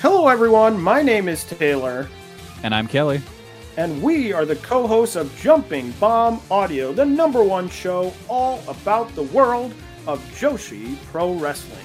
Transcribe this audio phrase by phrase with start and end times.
[0.00, 0.80] Hello, everyone.
[0.80, 2.08] My name is Taylor,
[2.62, 3.20] And I'm Kelly.
[3.76, 8.62] and we are the co hosts of Jumping Bomb Audio, the number one show all
[8.68, 9.72] about the world
[10.06, 11.84] of Joshi Pro Wrestling.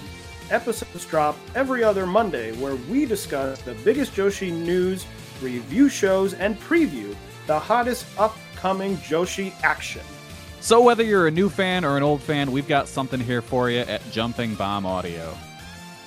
[0.49, 5.05] Episodes drop every other Monday, where we discuss the biggest Joshi news,
[5.41, 7.15] review shows, and preview
[7.47, 10.01] the hottest upcoming Joshi action.
[10.59, 13.69] So, whether you're a new fan or an old fan, we've got something here for
[13.71, 15.35] you at Jumping Bomb Audio.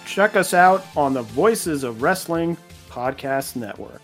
[0.07, 2.57] Check us out on the Voices of Wrestling
[2.89, 4.03] Podcast Network.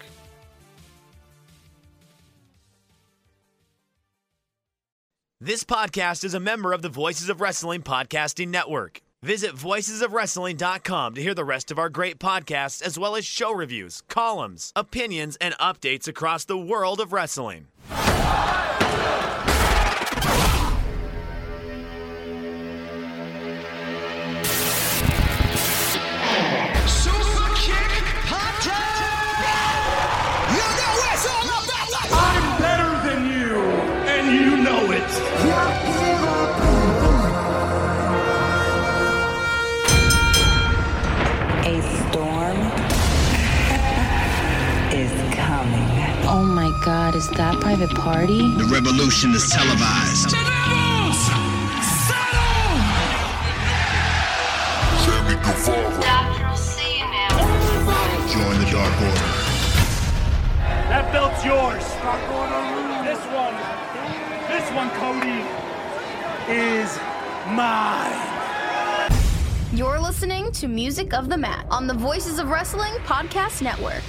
[5.42, 9.01] This podcast is a member of the Voices of Wrestling Podcasting Network.
[9.23, 14.03] Visit voicesofwrestling.com to hear the rest of our great podcasts, as well as show reviews,
[14.09, 17.69] columns, opinions, and updates across the world of wrestling.
[47.11, 48.55] God, is that private party?
[48.56, 50.30] The revolution is televised.
[50.30, 51.19] Devils,
[52.06, 52.41] settle!
[56.00, 57.28] Doctor will see you now.
[58.28, 59.28] Join the Dark Order.
[60.89, 61.84] That belt's yours.
[63.05, 63.55] This one,
[64.48, 65.45] this one, Cody,
[66.52, 66.98] is
[67.48, 68.28] mine.
[69.72, 74.02] You're listening to Music of the Mat on the Voices of Wrestling Podcast Network.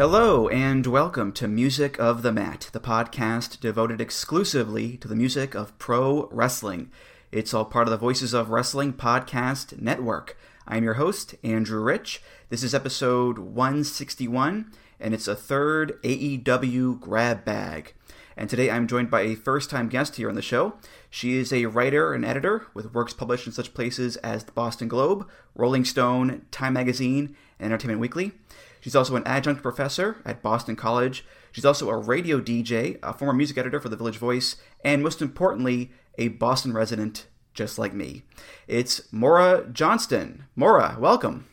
[0.00, 5.54] Hello, and welcome to Music of the Mat, the podcast devoted exclusively to the music
[5.54, 6.90] of pro wrestling.
[7.30, 10.38] It's all part of the Voices of Wrestling Podcast Network.
[10.66, 12.22] I'm your host, Andrew Rich.
[12.48, 17.92] This is episode 161, and it's a third AEW grab bag.
[18.38, 20.78] And today I'm joined by a first time guest here on the show.
[21.10, 24.88] She is a writer and editor with works published in such places as the Boston
[24.88, 28.32] Globe, Rolling Stone, Time Magazine, and Entertainment Weekly.
[28.80, 31.24] She's also an adjunct professor at Boston College.
[31.52, 35.20] She's also a radio DJ, a former music editor for The Village Voice, and most
[35.20, 38.22] importantly, a Boston resident just like me.
[38.66, 40.46] It's Maura Johnston.
[40.56, 41.46] Maura, welcome.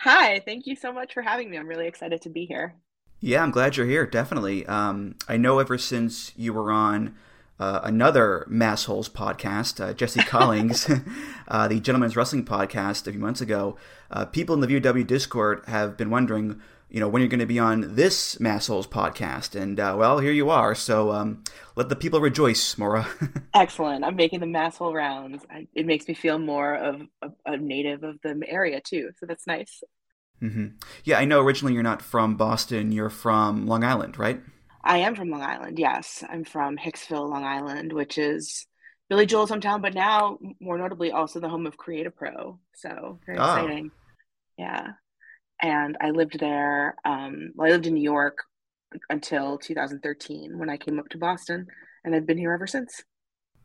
[0.00, 1.56] Hi, thank you so much for having me.
[1.56, 2.74] I'm really excited to be here.
[3.20, 4.66] Yeah, I'm glad you're here, definitely.
[4.66, 7.14] Um, I know ever since you were on
[7.58, 10.90] uh, another Massholes podcast, uh, Jesse Collins,
[11.48, 13.76] uh, the Gentleman's Wrestling podcast a few months ago,
[14.10, 17.46] uh, people in the VW Discord have been wondering, you know, when you're going to
[17.46, 19.60] be on this Massholes podcast.
[19.60, 20.74] And, uh, well, here you are.
[20.74, 21.42] So um,
[21.76, 23.08] let the people rejoice, Maura.
[23.54, 24.04] Excellent.
[24.04, 25.44] I'm making the masshole rounds.
[25.50, 29.26] I, it makes me feel more of a, a native of the area too, so
[29.26, 29.82] that's nice.
[30.42, 30.66] Mm-hmm.
[31.04, 34.40] Yeah, I know originally you're not from Boston, you're from Long Island, right?
[34.86, 35.78] I am from Long Island.
[35.78, 38.66] Yes, I'm from Hicksville, Long Island, which is
[39.08, 42.58] Billy Joel's hometown, but now more notably also the home of Create A Pro.
[42.74, 43.42] So very Oh.
[43.54, 43.90] exciting.
[44.58, 44.92] Yeah,
[45.62, 46.96] and I lived there.
[47.04, 48.38] Um, well, I lived in New York
[49.10, 51.66] until 2013 when I came up to Boston,
[52.04, 53.02] and I've been here ever since.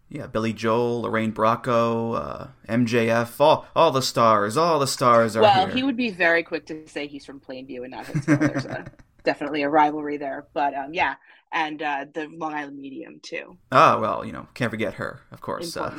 [0.09, 5.41] Yeah, Billy Joel, Lorraine Bracco, uh, MJF, all all the stars, all the stars are
[5.41, 5.75] well, here.
[5.75, 8.91] he would be very quick to say he's from Plainview and not Hicksville.
[9.23, 11.15] Definitely a rivalry there, but um, yeah,
[11.51, 13.57] and uh, the Long Island Medium too.
[13.71, 15.75] Ah, well, you know, can't forget her, of course.
[15.75, 15.93] Uh,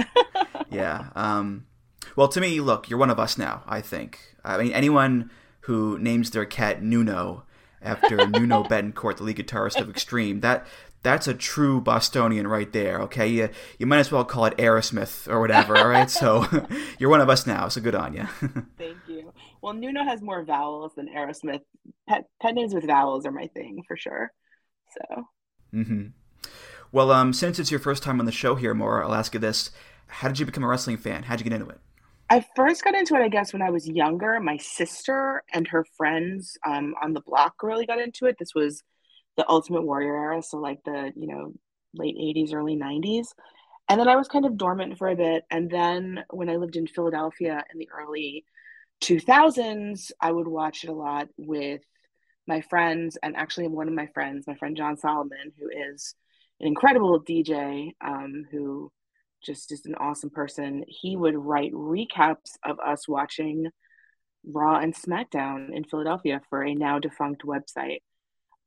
[0.70, 1.08] yeah.
[1.14, 1.66] Um,
[2.16, 3.62] well, to me, look, you're one of us now.
[3.66, 4.18] I think.
[4.44, 5.30] I mean, anyone
[5.62, 7.44] who names their cat Nuno
[7.82, 10.66] after Nuno Bettencourt, the lead guitarist of Extreme, that
[11.02, 13.00] that's a true Bostonian right there.
[13.02, 13.48] Okay, you
[13.78, 15.76] you might as well call it Aerosmith or whatever.
[15.76, 16.46] all right, so
[16.98, 17.68] you're one of us now.
[17.68, 18.24] So good on you.
[18.78, 19.32] Thank you.
[19.62, 21.60] Well, Nuno has more vowels than Aerosmith.
[22.08, 24.32] Pet, pet names with vowels are my thing for sure.
[24.96, 25.24] So
[25.74, 26.06] Mm-hmm.
[26.92, 29.40] Well, um, since it's your first time on the show here, Maura, I'll ask you
[29.40, 29.70] this:
[30.06, 31.24] How did you become a wrestling fan?
[31.24, 31.78] How would you get into it?
[32.28, 34.38] I first got into it, I guess, when I was younger.
[34.40, 38.36] My sister and her friends um, on the block really got into it.
[38.38, 38.82] This was
[39.36, 41.52] the Ultimate Warrior era, so like the you know
[41.94, 43.28] late '80s, early '90s.
[43.88, 45.44] And then I was kind of dormant for a bit.
[45.50, 48.44] And then when I lived in Philadelphia in the early
[49.02, 51.82] 2000s, I would watch it a lot with
[52.46, 56.14] my friends, and actually one of my friends, my friend John Solomon, who is
[56.60, 58.90] an incredible DJ, um, who
[59.42, 60.84] just is an awesome person.
[60.86, 63.68] He would write recaps of us watching
[64.44, 68.00] Raw and SmackDown in Philadelphia for a now defunct website.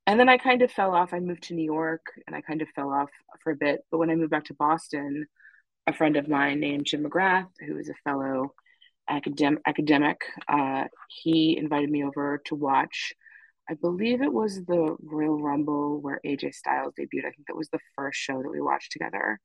[0.05, 1.13] And then I kind of fell off.
[1.13, 3.09] I moved to New York and I kind of fell off
[3.41, 3.81] for a bit.
[3.89, 5.27] But when I moved back to Boston,
[5.87, 8.53] a friend of mine named Jim McGrath, who is a fellow
[9.09, 13.13] academic academic uh, he invited me over to watch
[13.69, 17.25] i believe it was the royal rumble where aj styles debuted.
[17.25, 19.39] I think that was the first show that we watched together.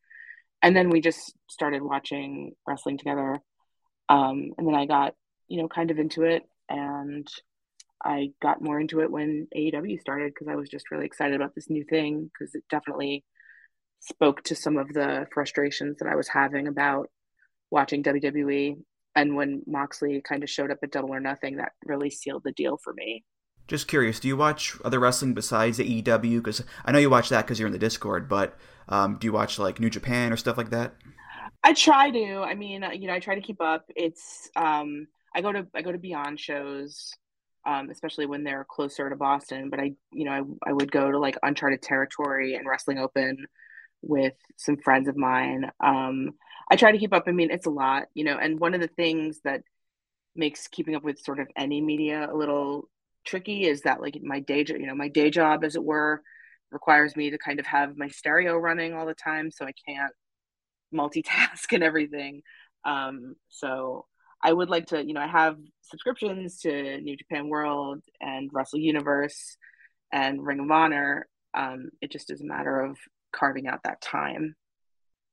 [0.60, 3.38] And then we just started watching wrestling together.
[4.08, 5.14] Um, and then i got
[5.48, 7.26] you know kind of into it and
[8.04, 11.54] i got more into it when aew started because i was just really excited about
[11.54, 13.24] this new thing because it definitely
[14.00, 17.10] spoke to some of the frustrations that i was having about
[17.70, 18.76] watching wwe
[19.18, 22.52] and when moxley kind of showed up at double or nothing that really sealed the
[22.52, 23.24] deal for me
[23.66, 26.38] Just curious, do you watch other wrestling besides AEW?
[26.38, 28.56] Because I know you watch that because you're in the Discord, but
[28.88, 30.94] um, do you watch like New Japan or stuff like that?
[31.62, 32.40] I try to.
[32.40, 33.84] I mean, you know, I try to keep up.
[33.96, 37.12] It's um I go to I go to Beyond shows,
[37.66, 39.68] um, especially when they're closer to Boston.
[39.70, 43.46] But I, you know, I I would go to like Uncharted Territory and Wrestling Open
[44.02, 45.70] with some friends of mine.
[45.84, 46.32] Um,
[46.70, 47.24] I try to keep up.
[47.26, 48.38] I mean, it's a lot, you know.
[48.38, 49.62] And one of the things that
[50.36, 52.88] makes keeping up with sort of any media a little
[53.24, 56.22] tricky is that like my day job, you know, my day job, as it were,
[56.70, 60.12] requires me to kind of have my stereo running all the time, so I can't
[60.94, 62.42] multitask and everything.
[62.84, 64.06] Um, so
[64.42, 68.78] I would like to, you know, I have subscriptions to New Japan World and Wrestle
[68.78, 69.56] Universe
[70.12, 71.26] and Ring of Honor.
[71.54, 72.96] Um, it just is a matter of
[73.32, 74.54] carving out that time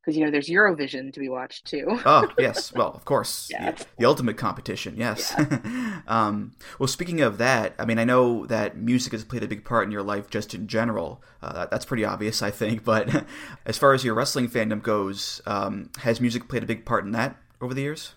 [0.06, 1.86] because you know there's Eurovision to be watched too.
[2.06, 3.72] oh yes, well of course, Yeah.
[3.72, 4.96] the, the ultimate competition.
[4.98, 5.34] Yes.
[6.08, 9.66] um, well, speaking of that, I mean, I know that music has played a big
[9.66, 11.24] part in your life just in general.
[11.42, 12.84] Uh, that, that's pretty obvious, I think.
[12.84, 13.26] But
[13.66, 17.12] as far as your wrestling fandom goes, um, has music played a big part in
[17.12, 18.14] that over the years?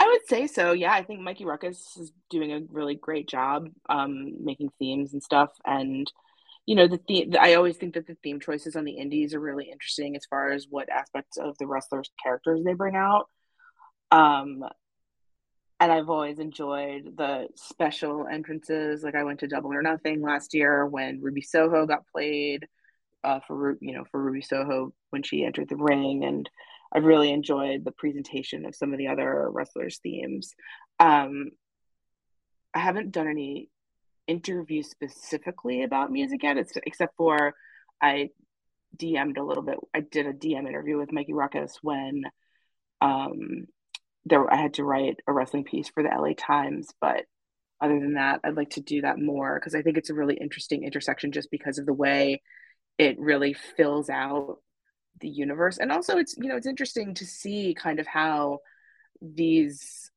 [0.00, 0.72] I would say so.
[0.72, 5.22] Yeah, I think Mikey Rukus is doing a really great job um, making themes and
[5.22, 5.50] stuff.
[5.66, 6.10] And
[6.68, 7.32] you know, the theme.
[7.40, 10.52] I always think that the theme choices on the indies are really interesting as far
[10.52, 13.30] as what aspects of the wrestlers' characters they bring out.
[14.10, 14.62] Um,
[15.80, 19.02] and I've always enjoyed the special entrances.
[19.02, 22.66] Like I went to Double or Nothing last year when Ruby Soho got played
[23.24, 26.50] uh, for you know for Ruby Soho when she entered the ring, and
[26.92, 30.52] I've really enjoyed the presentation of some of the other wrestlers' themes.
[31.00, 31.52] Um,
[32.74, 33.70] I haven't done any
[34.28, 37.54] interviews specifically about music yet, it's, except for
[38.00, 38.30] I
[38.96, 39.78] DM'd a little bit.
[39.94, 42.22] I did a DM interview with Mikey Rukus when
[43.00, 43.66] um,
[44.24, 47.24] there I had to write a wrestling piece for the LA Times, but
[47.80, 50.36] other than that, I'd like to do that more because I think it's a really
[50.36, 52.42] interesting intersection just because of the way
[52.98, 54.58] it really fills out
[55.20, 55.78] the universe.
[55.78, 58.58] And also it's you know, it's interesting to see kind of how
[59.20, 60.10] these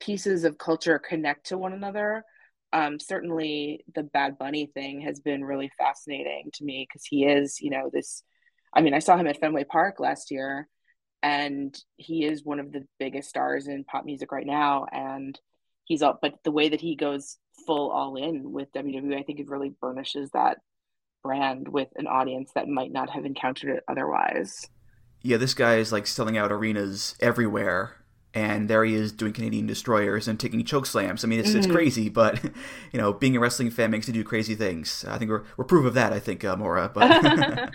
[0.00, 2.24] pieces of culture connect to one another.
[2.72, 7.60] Um, certainly the Bad Bunny thing has been really fascinating to me because he is,
[7.60, 8.22] you know, this
[8.72, 10.68] I mean, I saw him at Fenway Park last year
[11.22, 15.38] and he is one of the biggest stars in pop music right now and
[15.84, 17.36] he's up but the way that he goes
[17.66, 20.58] full all in with WWE I think it really burnishes that
[21.22, 24.66] brand with an audience that might not have encountered it otherwise.
[25.22, 27.96] Yeah, this guy is like selling out arenas everywhere.
[28.32, 31.24] And there he is doing Canadian destroyers and taking choke slams.
[31.24, 31.72] I mean, it's, it's Mhm.
[31.72, 32.40] crazy, but
[32.92, 35.04] you know, being a wrestling fan makes you do crazy things.
[35.08, 36.12] I think we're we're proof of that.
[36.12, 36.88] I think, uh, Maura.
[36.94, 37.72] But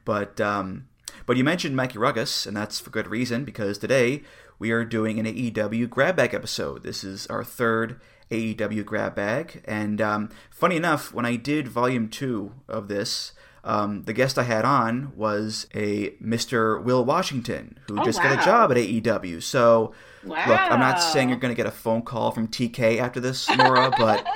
[0.04, 0.86] but um,
[1.26, 4.22] but you mentioned Mikey Rukus, and that's for good reason because today
[4.58, 6.82] we are doing an AEW grab bag episode.
[6.82, 8.00] This is our third
[8.30, 13.32] AEW grab bag, and um, funny enough, when I did volume two of this.
[13.62, 16.82] Um, the guest I had on was a Mr.
[16.82, 19.42] Will Washington who Oh, just got a job at AEW.
[19.42, 19.92] So,
[20.24, 23.48] look, I'm not saying you're going to get a phone call from TK after this,
[23.50, 24.26] Nora, but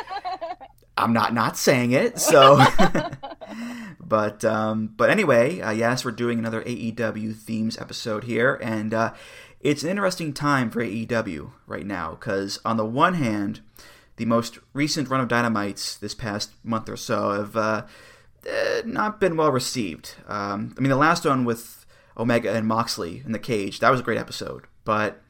[0.97, 2.19] I'm not not saying it.
[2.19, 2.63] So,
[4.01, 9.13] but um, but anyway, uh, yes, we're doing another AEW themes episode here, and uh,
[9.61, 13.61] it's an interesting time for AEW right now because on the one hand,
[14.17, 17.83] the most recent run of Dynamites this past month or so have uh,
[18.47, 20.15] eh, not been well received.
[20.27, 21.87] Um, I mean, the last one with
[22.17, 25.23] Omega and Moxley in the cage that was a great episode, but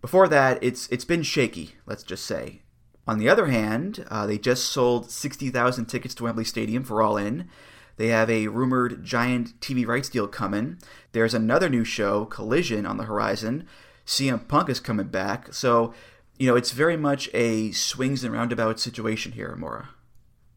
[0.00, 1.74] before that, it's it's been shaky.
[1.86, 2.62] Let's just say.
[3.06, 7.16] On the other hand, uh, they just sold 60,000 tickets to Wembley Stadium for All
[7.16, 7.48] In.
[7.96, 10.78] They have a rumored giant TV rights deal coming.
[11.12, 13.66] There's another new show, Collision, on the horizon.
[14.06, 15.54] CM Punk is coming back.
[15.54, 15.94] So,
[16.38, 19.88] you know, it's very much a swings and roundabouts situation here, Maura.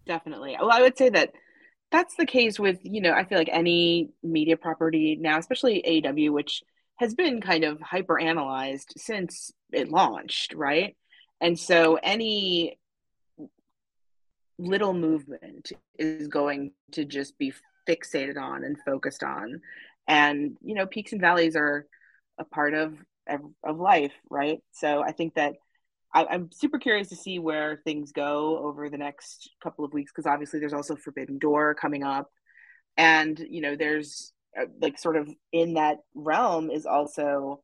[0.06, 0.58] Definitely.
[0.60, 1.34] Well, I would say that
[1.92, 6.32] that's the case with, you know, I feel like any media property now, especially AEW
[6.32, 6.64] which
[6.98, 10.96] has been kind of hyper analyzed since it launched, right?
[11.40, 12.78] And so any
[14.60, 17.54] little movement is going to just be
[17.90, 19.62] fixated on and focused on.
[20.08, 21.88] And, you know, peaks and valleys are
[22.38, 22.96] a part of
[23.28, 24.60] of, life, right?
[24.72, 25.54] So I think that
[26.14, 30.12] I, I'm super curious to see where things go over the next couple of weeks
[30.12, 32.32] because obviously there's also Forbidden Door coming up,
[32.98, 37.62] and you know there's uh, like sort of in that realm is also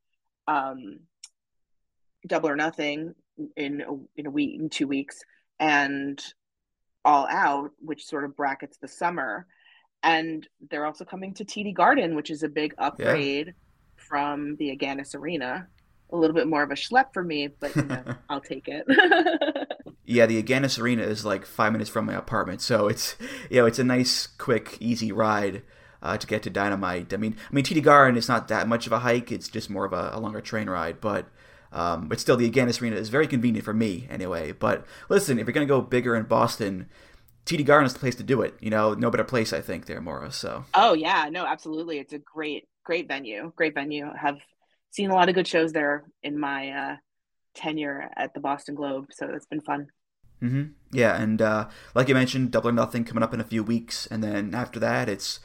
[0.48, 1.00] um,
[2.25, 3.16] Double or Nothing
[3.56, 5.20] in a, in a week in two weeks
[5.60, 6.24] and
[7.04, 9.46] All Out, which sort of brackets the summer,
[10.04, 13.54] and they're also coming to TD Garden, which is a big upgrade
[13.96, 15.68] from the Agganis Arena
[16.12, 18.86] a little bit more of a schlep for me, but you know, I'll take it.
[20.06, 23.16] yeah, the Agganis Arena is like five minutes from my apartment, so it's
[23.50, 25.64] you know it's a nice, quick, easy ride
[26.02, 27.14] uh, to get to Dynamite.
[27.14, 29.70] I mean, I mean TD Garden is not that much of a hike; it's just
[29.70, 31.28] more of a, a longer train ride, but.
[31.70, 34.54] Um, but still, the Agganis Arena is very convenient for me anyway.
[34.54, 36.88] But listen, if you're gonna go bigger in Boston,
[37.46, 38.56] TD Garden is the place to do it.
[38.62, 40.32] You know, no better place, I think, there, Maura.
[40.32, 40.64] So.
[40.74, 42.00] Oh yeah, no, absolutely.
[42.00, 43.52] It's a great, great venue.
[43.58, 44.10] Great venue.
[44.18, 44.38] Have
[44.98, 46.96] seen a lot of good shows there in my uh,
[47.54, 49.88] tenure at the Boston Globe, so it's been fun.
[50.42, 50.63] Mm-hmm.
[50.92, 54.08] Yeah, and uh, like you mentioned, Double or Nothing coming up in a few weeks,
[54.08, 55.39] and then after that, it's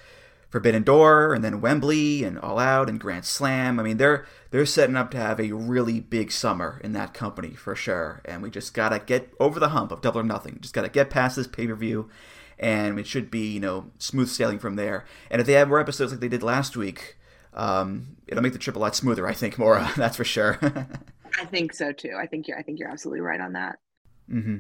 [0.49, 3.79] Forbidden Door, and then Wembley, and All Out, and Grand Slam.
[3.79, 7.55] I mean, they're they're setting up to have a really big summer in that company
[7.55, 8.21] for sure.
[8.25, 10.59] And we just gotta get over the hump of Double or Nothing.
[10.61, 12.11] Just gotta get past this pay per view,
[12.59, 15.05] and it should be you know smooth sailing from there.
[15.31, 17.17] And if they have more episodes like they did last week,
[17.55, 19.27] um, it'll make the trip a lot smoother.
[19.27, 20.59] I think, Maura, That's for sure.
[21.39, 22.17] I think so too.
[22.19, 22.59] I think you're.
[22.59, 23.79] I think you're absolutely right on that.
[24.31, 24.59] Mm-hmm.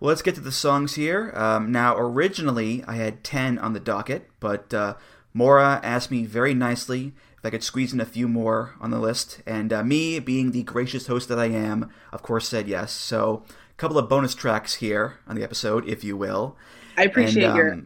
[0.00, 1.32] Well, let's get to the songs here.
[1.34, 4.94] Um, now, originally I had ten on the docket, but uh,
[5.34, 8.98] Maura asked me very nicely if I could squeeze in a few more on the
[8.98, 12.92] list, and uh, me, being the gracious host that I am, of course said yes.
[12.92, 16.56] So, a couple of bonus tracks here on the episode, if you will.
[16.96, 17.80] I appreciate and, um, your.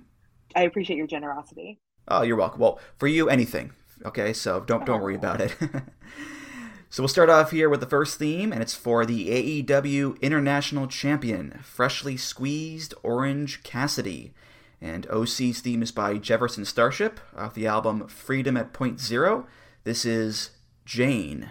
[0.56, 1.80] I appreciate your generosity.
[2.06, 2.60] Oh, you're welcome.
[2.60, 3.72] Well, for you, anything.
[4.04, 5.56] Okay, so don't don't worry about it.
[6.90, 10.86] so we'll start off here with the first theme, and it's for the AEW International
[10.86, 14.32] Champion, freshly squeezed Orange Cassidy.
[14.80, 19.46] And OC's theme is by Jefferson Starship off the album Freedom at Point Zero.
[19.84, 20.50] This is
[20.84, 21.48] Jane.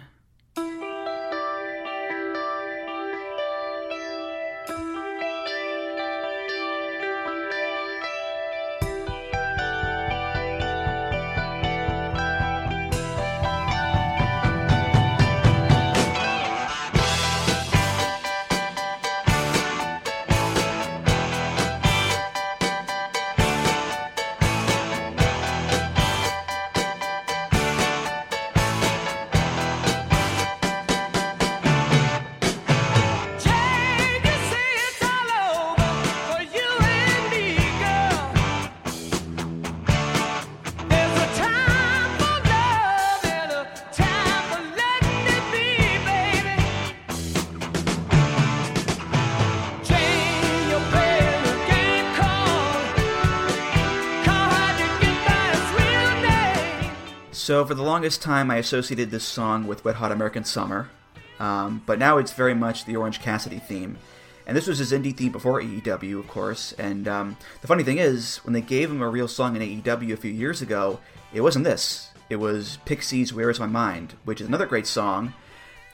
[57.54, 60.90] So for the longest time, I associated this song with Wet Hot American Summer,
[61.38, 63.96] um, but now it's very much the Orange Cassidy theme.
[64.44, 66.72] And this was his indie theme before AEW, of course.
[66.72, 70.12] And um, the funny thing is, when they gave him a real song in AEW
[70.12, 70.98] a few years ago,
[71.32, 72.10] it wasn't this.
[72.28, 75.32] It was Pixies' Where Is My Mind, which is another great song.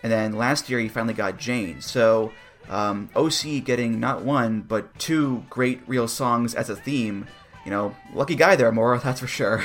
[0.03, 1.83] And then last year he finally got Jane.
[1.83, 2.33] So
[2.71, 7.27] um, OC getting not one, but two great real songs as a theme.
[7.67, 9.63] You know, lucky guy there, Maura, that's for sure.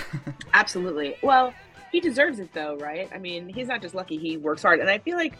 [0.53, 1.15] Absolutely.
[1.23, 1.53] Well,
[1.95, 3.09] he deserves it though, right?
[3.15, 5.37] I mean, he's not just lucky; he works hard, and I feel like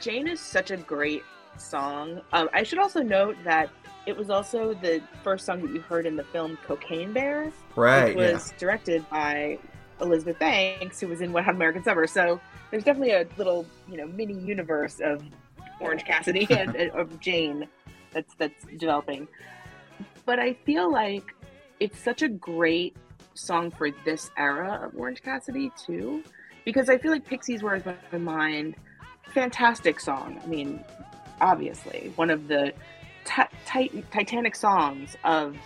[0.00, 1.22] Jane is such a great
[1.58, 2.22] song.
[2.32, 3.70] Um, I should also note that
[4.04, 8.16] it was also the first song that you heard in the film Cocaine Bear, right?
[8.16, 8.58] Which was yeah.
[8.58, 9.60] directed by
[10.00, 12.08] Elizabeth Banks, who was in Wet Hot American Summer.
[12.08, 12.40] So
[12.72, 15.22] there's definitely a little, you know, mini universe of
[15.80, 17.68] Orange Cassidy and, and of Jane
[18.12, 19.28] that's that's developing.
[20.24, 21.32] But I feel like
[21.78, 22.96] it's such a great
[23.36, 26.22] song for this era of Orange Cassidy too,
[26.64, 28.76] because I feel like Pixies Where Is My Mind,
[29.32, 30.40] fantastic song.
[30.42, 30.84] I mean,
[31.40, 32.72] obviously one of the
[33.24, 35.56] t- t- titanic songs of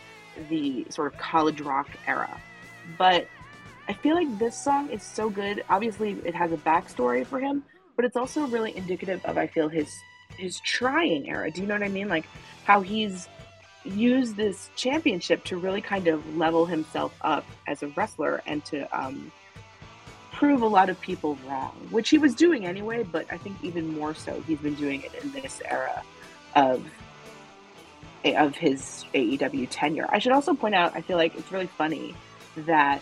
[0.49, 2.41] the sort of college rock era,
[2.99, 3.27] but
[3.89, 5.65] I feel like this song is so good.
[5.69, 7.65] Obviously, it has a backstory for him,
[7.97, 9.93] but it's also really indicative of I feel his
[10.37, 11.51] his trying era.
[11.51, 12.09] Do you know what I mean?
[12.09, 12.27] Like
[12.65, 13.29] how he's
[13.85, 18.83] use this championship to really kind of level himself up as a wrestler and to
[18.99, 19.33] um,
[20.33, 23.95] prove a lot of people wrong, which he was doing anyway, but I think even
[23.95, 26.03] more so, he's been doing it in this era
[26.55, 26.85] of
[28.25, 30.07] of his AEW tenure.
[30.11, 32.15] I should also point out, I feel like it's really funny
[32.55, 33.01] that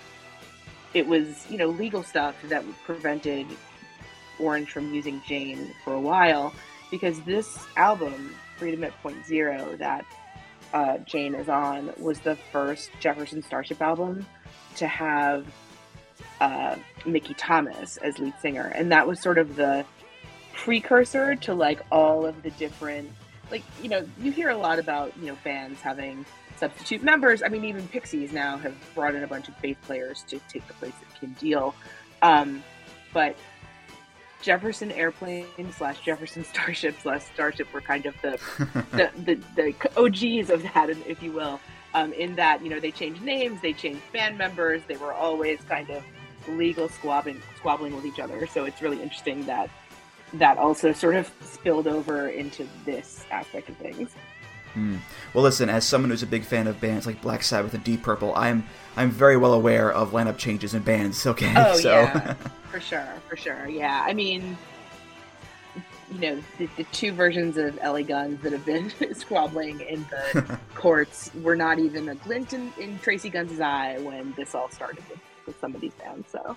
[0.94, 3.46] it was, you know, legal stuff that prevented
[4.38, 6.52] Orange from using Jane for a while
[6.90, 10.04] because this album, Freedom at Point Zero, that
[10.72, 14.26] uh, Jane is on, was the first Jefferson Starship album
[14.76, 15.46] to have
[16.40, 19.84] uh, Mickey Thomas as lead singer, and that was sort of the
[20.52, 23.10] precursor to like all of the different
[23.50, 26.24] like you know you hear a lot about you know bands having
[26.56, 27.42] substitute members.
[27.42, 30.66] I mean, even Pixies now have brought in a bunch of bass players to take
[30.66, 31.74] the place of Kim Deal.
[32.22, 32.62] Um,
[33.14, 33.36] but
[34.42, 38.38] Jefferson Airplane slash Jefferson Starship slash Starship were kind of the
[38.92, 41.60] the, the, the OGs of that, if you will.
[41.94, 45.58] Um, in that, you know, they changed names, they changed band members, they were always
[45.62, 46.04] kind of
[46.48, 48.46] legal squabbling, squabbling with each other.
[48.46, 49.70] So it's really interesting that
[50.34, 54.14] that also sort of spilled over into this aspect of things.
[54.74, 54.96] Hmm.
[55.34, 58.02] Well, listen, as someone who's a big fan of bands like Black Sabbath and Deep
[58.02, 61.26] Purple, I'm I'm very well aware of lineup changes in bands.
[61.26, 61.90] Okay, oh so.
[61.90, 62.34] yeah,
[62.70, 63.68] for sure, for sure.
[63.68, 64.56] Yeah, I mean,
[66.12, 68.02] you know, the, the two versions of L.A.
[68.02, 72.98] Guns that have been squabbling in the courts were not even a glint in, in
[73.00, 76.30] Tracii Guns' eye when this all started with, with some of these bands.
[76.30, 76.56] So.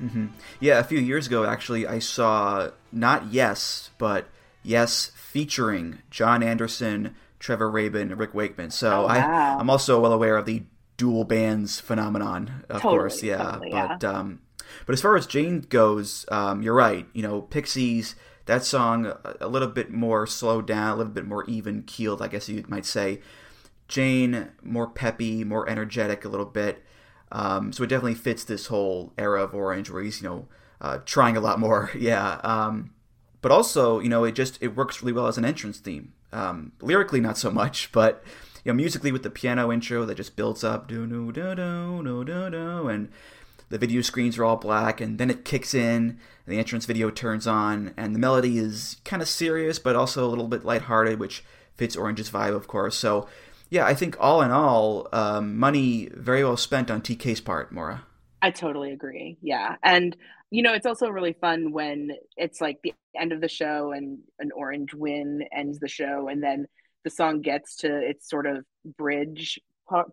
[0.00, 0.26] Mm-hmm.
[0.60, 4.28] Yeah, a few years ago, actually, I saw not Yes, but
[4.64, 8.70] Yes featuring Jon Anderson, Trevor Rabin, Rick Wakeman.
[8.70, 9.56] So Oh, wow.
[9.56, 10.62] I, I'm also well aware of the
[10.96, 13.22] dual bands phenomenon, of Totally, course.
[13.22, 14.40] Yeah, totally, but um,
[14.86, 17.06] but as far as Jane goes, um, you're right.
[17.12, 18.14] You know, Pixies.
[18.46, 22.20] That song a- a little bit more slowed down, a little bit more even keeled,
[22.22, 23.20] I guess you might say.
[23.88, 26.82] Jane more peppy, more energetic, a little bit.
[27.30, 30.48] Um, so it definitely fits this whole era of Orange, where he's you know
[30.80, 31.90] uh, trying a lot more.
[31.98, 32.40] Yeah.
[32.42, 32.92] Um,
[33.40, 36.12] but also, you know, it just it works really well as an entrance theme.
[36.32, 38.22] Um, lyrically, not so much, but
[38.64, 42.02] you know, musically with the piano intro that just builds up, do do do do
[42.04, 43.08] do do do, and
[43.68, 47.10] the video screens are all black, and then it kicks in, and the entrance video
[47.10, 51.18] turns on, and the melody is kind of serious, but also a little bit lighthearted,
[51.18, 51.42] which
[51.74, 52.96] fits Orange's vibe, of course.
[52.96, 53.26] So,
[53.70, 58.04] yeah, I think all in all, um, money very well spent on TK's part, Maura.
[58.42, 59.38] I totally agree.
[59.40, 59.76] Yeah.
[59.82, 60.16] And,
[60.50, 64.18] you know, it's also really fun when it's like the end of the show and
[64.38, 66.66] an orange win ends the show and then
[67.04, 68.64] the song gets to its sort of
[68.96, 69.60] bridge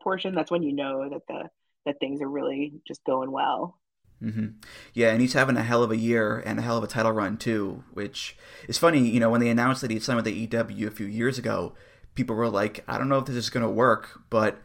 [0.01, 0.35] portion.
[0.35, 1.49] That's when you know that the
[1.85, 3.79] that things are really just going well.
[4.21, 4.47] hmm
[4.93, 7.11] Yeah, and he's having a hell of a year and a hell of a title
[7.13, 8.35] run too, which
[8.67, 8.99] is funny.
[9.07, 11.73] You know, when they announced that he'd signed with the EW a few years ago,
[12.15, 14.59] people were like, "I don't know if this is going to work," but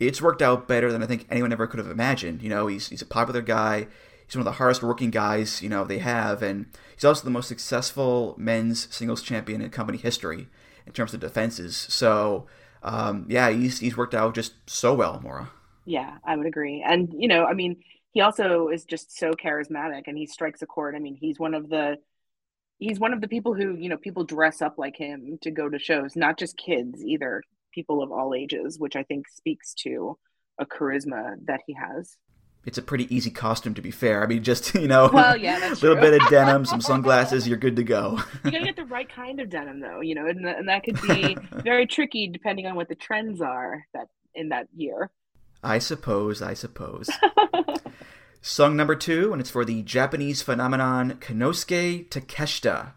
[0.00, 2.42] it's worked out better than I think anyone ever could have imagined.
[2.42, 3.88] You know, he's he's a popular guy.
[4.30, 7.30] He's one of the hardest working guys you know they have, and he's also the
[7.30, 10.46] most successful men's singles champion in company history
[10.86, 11.76] in terms of defenses.
[11.76, 12.46] So,
[12.84, 15.50] um, yeah, he's he's worked out just so well, Maura.
[15.84, 16.84] Yeah, I would agree.
[16.86, 20.66] And, you know, I mean, he also is just so charismatic and he strikes a
[20.66, 20.94] chord.
[20.94, 21.96] I mean, he's one of the
[22.78, 25.68] he's one of the people who, you know, people dress up like him to go
[25.68, 27.42] to shows, not just kids either,
[27.74, 30.16] people of all ages, which I think speaks to
[30.56, 32.16] a charisma that he has.
[32.64, 34.22] It's a pretty easy costume to be fair.
[34.22, 36.00] I mean, just you know, Well, yeah, a little true.
[36.00, 38.18] bit of denim, some sunglasses, you're good to go.
[38.44, 41.00] You gotta get the right kind of denim though, you know, and, and that could
[41.02, 45.10] be very tricky depending on what the trends are that in that year.
[45.62, 47.08] I suppose, I suppose.
[48.42, 52.92] Song number two, and it's for the Japanese phenomenon Konosuke Takeshita.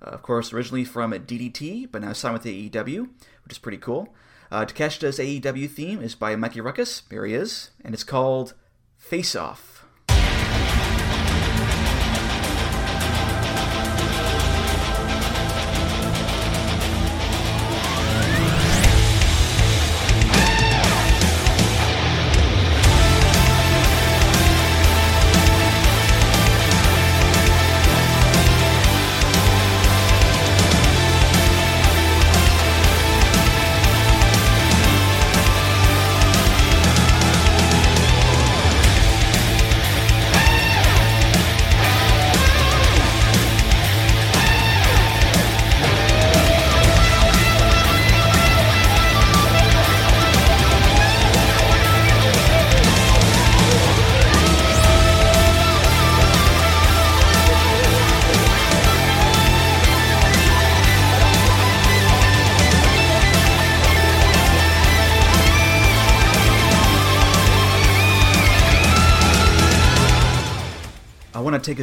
[0.00, 3.08] Uh, of course, originally from DDT, but now signed with AEW,
[3.44, 4.14] which is pretty cool.
[4.52, 7.02] Uh, Takeshita's AEW theme is by Mikey Rukus.
[7.10, 8.54] Here he is, and it's called
[9.04, 9.73] Face Off.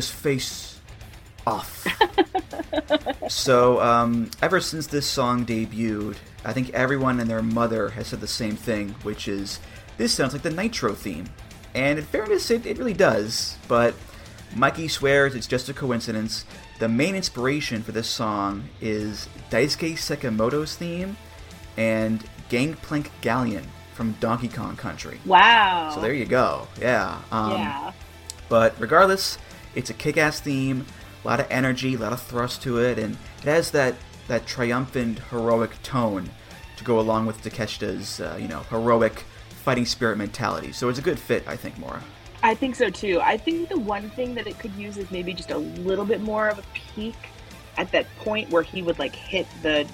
[0.02, 0.80] His face
[1.46, 1.88] off.
[3.30, 8.20] so, um, ever since this song debuted, I think everyone and their mother has said
[8.20, 9.60] the same thing, which is
[9.98, 11.26] this sounds like the Nitro theme.
[11.76, 13.58] And in fairness, it, it really does.
[13.68, 13.94] But
[14.56, 16.46] Mikey swears it's just a coincidence.
[16.80, 21.16] The main inspiration for this song is Daisuke Sekimoto's theme
[21.78, 25.20] and Gangplank Galleon from Donkey Kong Country.
[25.26, 25.92] Wow.
[25.94, 26.68] So there you go.
[26.80, 27.22] Yeah.
[27.32, 27.92] Um, yeah.
[28.50, 29.38] But regardless,
[29.76, 30.86] it's a kick-ass theme,
[31.24, 33.96] a lot of energy, a lot of thrust to it, and it has that
[34.28, 36.30] that triumphant, heroic tone
[36.78, 39.26] to go along with Takeshita's, uh, you know, heroic
[39.64, 40.72] fighting spirit mentality.
[40.72, 42.02] So it's a good fit, I think, Maura.
[42.44, 43.20] I think so too.
[43.22, 46.22] I think the one thing that it could use is maybe just a little bit
[46.22, 47.16] more of a peak
[47.78, 49.88] at that point where he would like hit the,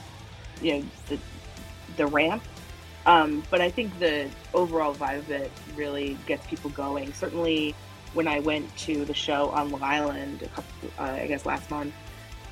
[0.62, 1.20] you know, the
[1.98, 2.44] the ramp.
[3.06, 7.13] Um, but I think the overall vibe of it really gets people going.
[7.13, 7.76] Certainly,
[8.13, 11.70] when I went to the show on Long Island, a couple, uh, I guess last
[11.70, 11.93] month,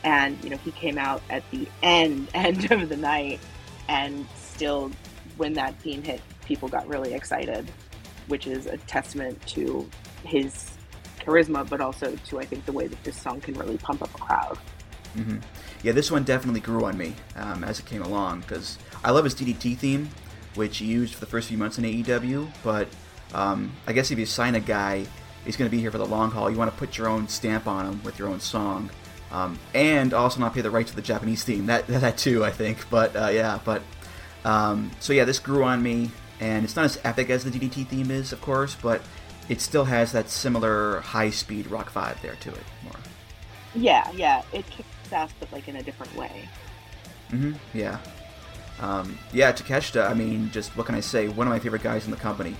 [0.03, 3.39] and you know he came out at the end end of the night,
[3.87, 4.91] and still,
[5.37, 7.69] when that theme hit, people got really excited
[8.27, 9.87] which is a testament to
[10.23, 10.71] his
[11.19, 14.13] charisma, but also to I think the way that this song can really pump up
[14.15, 14.57] a crowd.
[15.15, 15.37] Mm-hmm.
[15.83, 19.23] Yeah, this one definitely grew on me um, as it came along because I love
[19.23, 20.09] his DDT theme,
[20.55, 22.49] which he used for the first few months in AEW.
[22.63, 22.87] But
[23.33, 25.05] um, I guess if you sign a guy,
[25.45, 26.49] he's going to be here for the long haul.
[26.49, 28.89] You want to put your own stamp on him with your own song,
[29.31, 31.67] um, and also not pay the rights to the Japanese theme.
[31.67, 32.89] That that too, I think.
[32.89, 33.81] But uh, yeah, but
[34.43, 37.87] um, so yeah, this grew on me and it's not as epic as the DDT
[37.87, 39.01] theme is, of course, but
[39.47, 42.63] it still has that similar high-speed rock vibe there to it.
[42.83, 42.93] More.
[43.73, 46.49] Yeah, yeah, it kicks ass, but like in a different way.
[47.31, 47.53] Mm-hmm.
[47.73, 47.99] Yeah.
[48.79, 50.09] Um, yeah, Takeshita.
[50.09, 51.27] I mean, just what can I say?
[51.27, 52.55] One of my favorite guys in the company.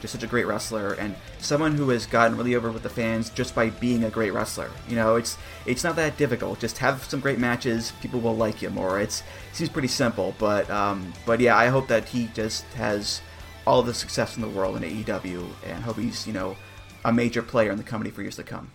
[0.00, 3.30] Just such a great wrestler and someone who has gotten really over with the fans
[3.30, 4.70] just by being a great wrestler.
[4.88, 5.36] You know, it's
[5.66, 6.58] it's not that difficult.
[6.58, 9.00] Just have some great matches, people will like you more.
[9.00, 13.20] It's it seems pretty simple, but um, but yeah, I hope that he just has
[13.66, 16.56] all the success in the world in AEW and hope he's you know
[17.04, 18.70] a major player in the company for years to come.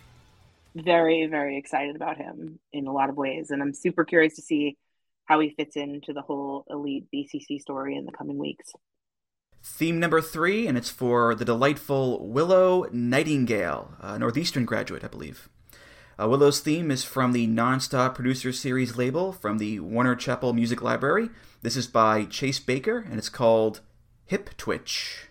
[0.74, 4.42] Very very excited about him in a lot of ways, and I'm super curious to
[4.42, 4.76] see
[5.26, 8.72] how he fits into the whole elite BCC story in the coming weeks.
[9.68, 15.50] Theme number three, and it's for the delightful Willow Nightingale, a Northeastern graduate, I believe.
[16.18, 20.80] Uh, Willow's theme is from the Nonstop Producer Series label from the Warner Chappell Music
[20.80, 21.28] Library.
[21.60, 23.80] This is by Chase Baker, and it's called
[24.26, 25.26] Hip Twitch.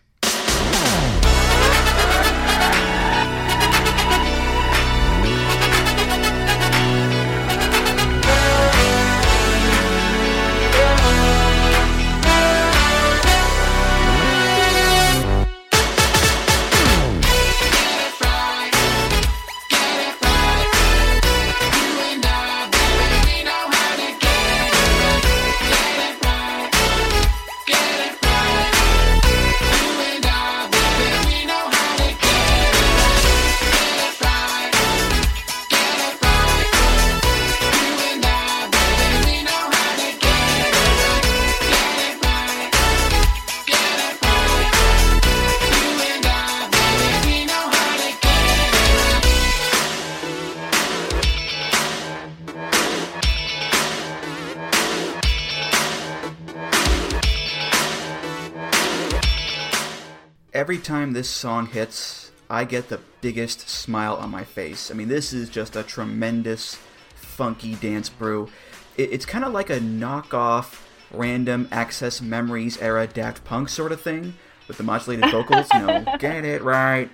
[60.86, 64.92] Time this song hits, I get the biggest smile on my face.
[64.92, 66.78] I mean, this is just a tremendous,
[67.16, 68.50] funky dance brew.
[68.96, 74.00] It, it's kind of like a knockoff, random access memories era Daft Punk sort of
[74.00, 74.36] thing
[74.68, 75.68] with the modulated vocals.
[75.74, 77.10] You know, get it right,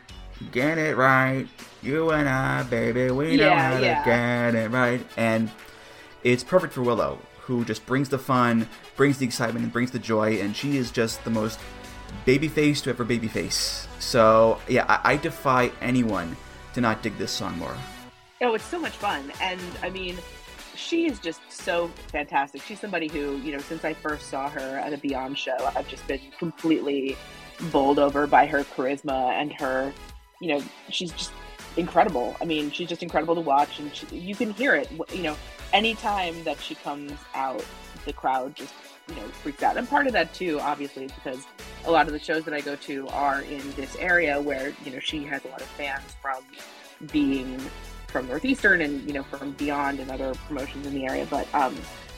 [0.52, 1.48] get it right.
[1.82, 4.04] You and I, baby, we know how yeah.
[4.04, 5.02] to get it right.
[5.16, 5.50] And
[6.24, 10.00] it's perfect for Willow, who just brings the fun, brings the excitement, and brings the
[10.00, 11.58] joy, and she is just the most
[12.26, 13.88] babyface to ever babyface.
[14.00, 16.36] So yeah, I, I defy anyone
[16.74, 17.76] to not dig this song more.
[18.42, 19.32] Oh, it's so much fun.
[19.42, 20.18] And I mean,
[20.76, 22.62] she is just so fantastic.
[22.62, 25.88] She's somebody who, you know, since I first saw her at a Beyond show, I've
[25.88, 27.18] just been completely
[27.72, 29.94] bowled over by her charisma and her,
[30.42, 31.32] you know, she's just
[31.78, 32.36] incredible.
[32.42, 35.38] I mean, she's just incredible to watch and she, you can hear it, you know,
[35.72, 37.64] anytime that she comes out,
[38.06, 38.74] the crowd just,
[39.08, 39.78] you know, freaked out.
[39.78, 41.46] And part of that too, obviously, is because
[41.86, 44.92] a lot of the shows that I go to are in this area where, you
[44.92, 46.44] know, she has a lot of fans from
[47.12, 47.60] being
[48.12, 51.26] from Northeastern and you know from Beyond and other promotions in the area.
[51.30, 51.76] But um,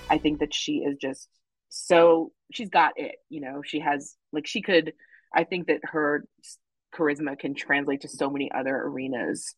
[0.09, 1.29] I think that she is just
[1.69, 3.15] so she's got it.
[3.29, 4.93] You know, she has like she could.
[5.33, 6.25] I think that her
[6.95, 9.55] charisma can translate to so many other arenas,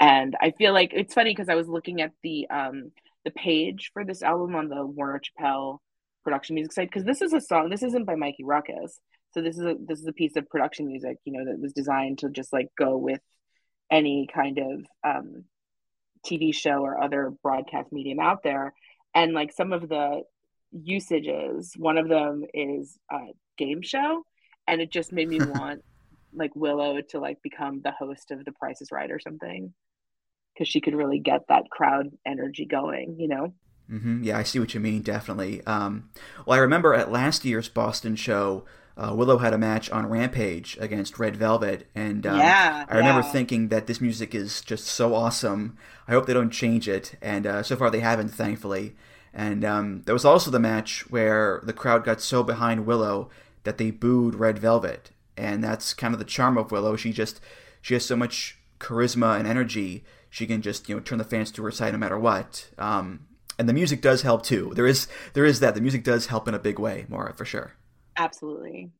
[0.00, 2.90] and I feel like it's funny because I was looking at the um
[3.24, 5.82] the page for this album on the Warner Chappell
[6.26, 7.70] production music side because this is a song.
[7.70, 8.98] This isn't by Mikey Rukus.
[9.32, 11.72] So this is a this is a piece of production music, you know, that was
[11.72, 13.20] designed to just like go with
[13.92, 15.44] any kind of um,
[16.26, 18.74] TV show or other broadcast medium out there.
[19.14, 20.22] And like some of the
[20.72, 23.18] usages, one of them is a
[23.56, 24.24] game show,
[24.66, 25.84] and it just made me want
[26.34, 29.72] like Willow to like become the host of The Price is Right or something
[30.52, 33.54] because she could really get that crowd energy going, you know?
[33.90, 34.24] Mm-hmm.
[34.24, 35.64] Yeah, I see what you mean, definitely.
[35.66, 36.10] Um,
[36.44, 38.64] well, I remember at last year's Boston show,
[38.96, 43.20] uh, Willow had a match on Rampage against Red Velvet, and um, yeah, I remember
[43.20, 43.32] yeah.
[43.32, 45.76] thinking that this music is just so awesome.
[46.08, 48.96] I hope they don't change it, and uh, so far they haven't, thankfully.
[49.34, 53.28] And um, there was also the match where the crowd got so behind Willow
[53.64, 56.96] that they booed Red Velvet, and that's kind of the charm of Willow.
[56.96, 57.40] She just
[57.82, 60.04] she has so much charisma and energy.
[60.30, 62.70] She can just you know turn the fans to her side no matter what.
[62.78, 63.26] Um,
[63.58, 64.72] and the music does help too.
[64.74, 67.44] There is there is that the music does help in a big way, Maura, for
[67.44, 67.72] sure.
[68.16, 68.90] Absolutely.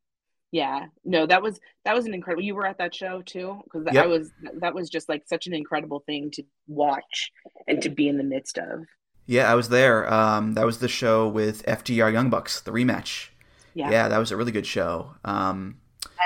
[0.52, 0.86] Yeah.
[1.04, 2.42] No, that was that was an incredible.
[2.44, 4.04] You were at that show too because Yep.
[4.04, 7.32] I was that was just like such an incredible thing to watch
[7.66, 8.84] and to be in the midst of.
[9.26, 10.12] Yeah, I was there.
[10.12, 13.30] Um, that was the show with FTR Young Bucks, the rematch.
[13.74, 13.90] Yeah.
[13.90, 15.16] Yeah, that was a really good show.
[15.24, 15.78] Um,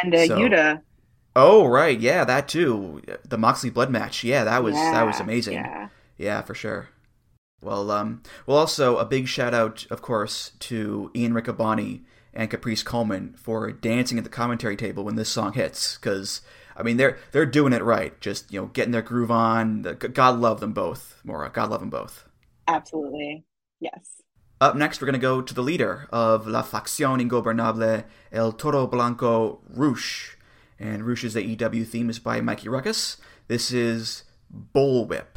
[0.02, 0.82] And uh, So- Yuta.
[1.34, 3.00] oh right, yeah, that too.
[3.26, 4.22] The Moxley blood match.
[4.22, 5.54] Yeah, that was that was amazing.
[5.54, 5.88] yeah.
[6.18, 6.90] Yeah, for sure.
[7.62, 12.82] Well, um, well, also a big shout out, of course, to Ian Riccaboni and Caprice
[12.82, 15.96] Coleman for dancing at the commentary table when this song hits.
[15.96, 16.40] Because
[16.76, 18.18] I mean, they're they're doing it right.
[18.20, 19.82] Just you know, getting their groove on.
[19.82, 21.50] God love them both, Maura.
[21.50, 22.24] God love them both.
[22.66, 23.44] Absolutely.
[23.80, 24.22] Yes.
[24.60, 28.86] Up next, we're going to go to the leader of La Facción Ingobernable, El Toro
[28.86, 30.36] Blanco, Rush.
[30.78, 33.16] And Rush's AEW theme is by Mikey Rukus.
[33.48, 34.24] This is
[34.74, 35.36] Bullwhip.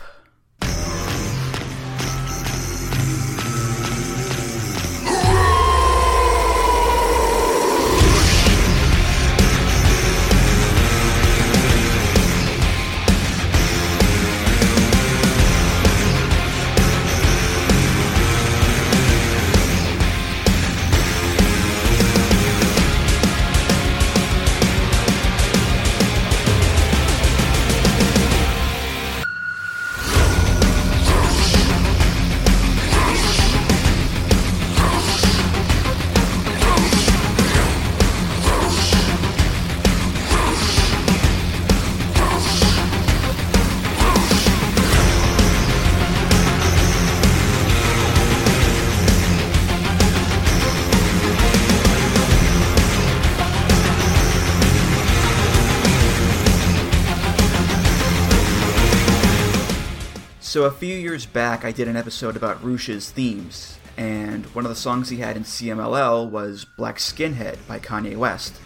[60.63, 64.69] So a few years back, I did an episode about Rush's themes, and one of
[64.69, 68.62] the songs he had in CMLL was Black Skinhead by Kanye West,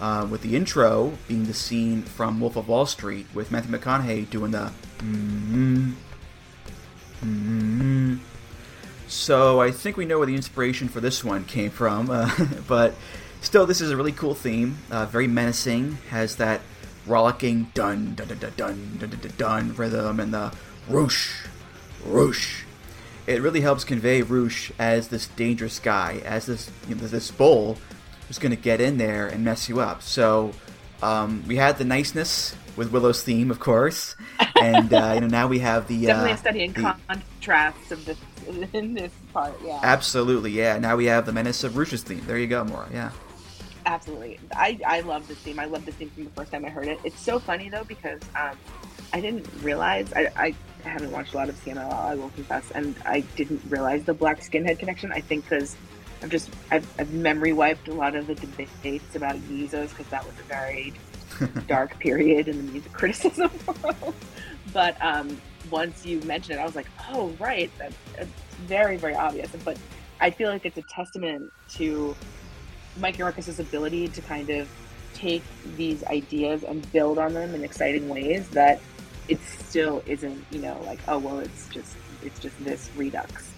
[0.00, 4.28] uh, with the intro being the scene from Wolf of Wall Street with Matthew McConaughey
[4.28, 5.92] doing the mm
[7.24, 8.18] mm
[9.06, 12.28] So I think we know where the inspiration for this one came from, uh,
[12.66, 12.92] but
[13.40, 16.60] still, this is a really cool theme, uh, very menacing, has that
[17.06, 20.52] rollicking dun dun dun dun dun dun, dun, dun rhythm and the
[20.88, 21.46] roosh
[22.04, 22.62] roosh.
[23.26, 27.76] It really helps convey Rush as this dangerous guy, as this you know, this bull
[28.26, 30.02] who's going to get in there and mess you up.
[30.02, 30.52] So
[31.02, 34.14] um, we had the niceness with Willow's theme, of course,
[34.60, 37.90] and uh, you know now we have the Definitely uh, a study in the- contrasts
[37.90, 38.18] of this
[38.72, 39.54] in this part.
[39.64, 39.80] Yeah.
[39.82, 40.78] Absolutely, yeah.
[40.78, 42.22] Now we have the menace of Rush's theme.
[42.26, 42.88] There you go, Maura.
[42.92, 43.10] Yeah.
[43.86, 44.40] Absolutely.
[44.52, 45.60] I, I love this theme.
[45.60, 46.98] I love this theme from the first time I heard it.
[47.04, 48.56] It's so funny though because um,
[49.12, 50.54] I didn't realize I, I
[50.88, 54.40] haven't watched a lot of CMLL, I will confess, and I didn't realize the black
[54.40, 55.12] skinhead connection.
[55.12, 55.76] I think because
[56.22, 60.24] I've just I've, I've memory wiped a lot of the debates about Yeezus because that
[60.24, 60.94] was a very
[61.66, 63.50] dark period in the music criticism
[63.82, 64.14] world.
[64.72, 68.30] But um, once you mentioned it, I was like, oh right, that, that's
[68.66, 69.50] very very obvious.
[69.64, 69.78] But
[70.20, 72.16] I feel like it's a testament to
[72.98, 74.68] Mike Rukus's ability to kind of
[75.12, 75.42] take
[75.76, 78.80] these ideas and build on them in exciting ways that
[79.28, 83.56] it still isn't, you know, like oh well, it's just it's just this redux.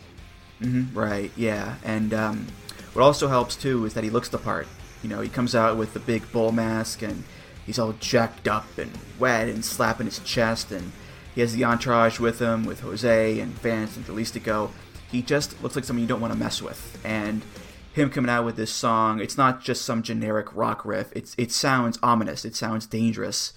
[0.61, 1.33] hmm Right.
[1.37, 1.77] Yeah.
[1.85, 2.47] And um,
[2.93, 4.69] what also helps too is that he looks the part.
[5.03, 7.25] You know, he comes out with the big bull mask and
[7.65, 10.93] he's all jacked up and wet and slapping his chest and
[11.35, 14.71] he has the entourage with him with Jose and Vance and Dralistico.
[15.11, 17.01] He just looks like someone you don't want to mess with.
[17.05, 17.45] And
[17.93, 21.13] him coming out with this song, it's not just some generic rock riff.
[21.15, 22.45] It's it sounds ominous.
[22.45, 23.53] It sounds dangerous.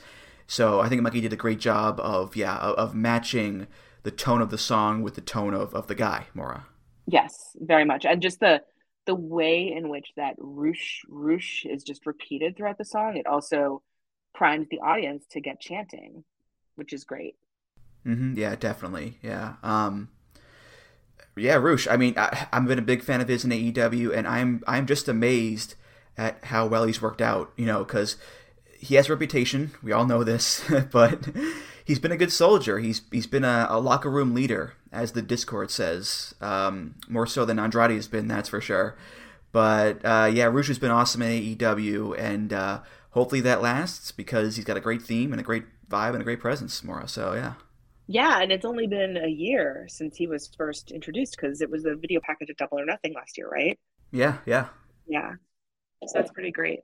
[0.51, 3.67] So I think Mikey did a great job of yeah of, matching
[4.03, 6.65] the tone of the song with the tone of, of the guy, Maura.
[7.07, 8.61] Yes, very much, and just the
[9.05, 13.15] the way in which that roosh roosh is just repeated throughout the song.
[13.15, 13.81] It also
[14.35, 16.25] primes the audience to get chanting.
[16.75, 17.35] which is great.
[18.05, 18.37] Mm-hmm.
[18.37, 19.19] Yeah, definitely.
[19.21, 19.55] Yeah.
[19.63, 20.09] Um,
[21.37, 21.87] yeah, Rush.
[21.87, 24.85] I mean, I, I've been a big fan of his in AEW, and I'm I'm
[24.85, 25.75] just amazed
[26.17, 27.53] at how well he's worked out.
[27.55, 28.17] You know, because
[28.81, 29.71] he has a reputation.
[29.83, 31.29] We all know this, but
[31.85, 32.79] he's been a good soldier.
[32.79, 37.45] He's he's been a, a locker room leader, as the Discord says, um, more so
[37.45, 38.27] than Andrade has been.
[38.27, 38.97] That's for sure.
[39.51, 42.79] But uh, yeah, Rush has been awesome in AEW, and uh,
[43.11, 46.25] hopefully that lasts because he's got a great theme and a great vibe and a
[46.25, 47.07] great presence, Maura.
[47.07, 47.53] So yeah.
[48.07, 51.83] Yeah, and it's only been a year since he was first introduced because it was
[51.83, 53.79] the video package of Double or Nothing last year, right?
[54.11, 54.67] Yeah, yeah.
[55.07, 55.33] Yeah.
[56.07, 56.79] So that's pretty great.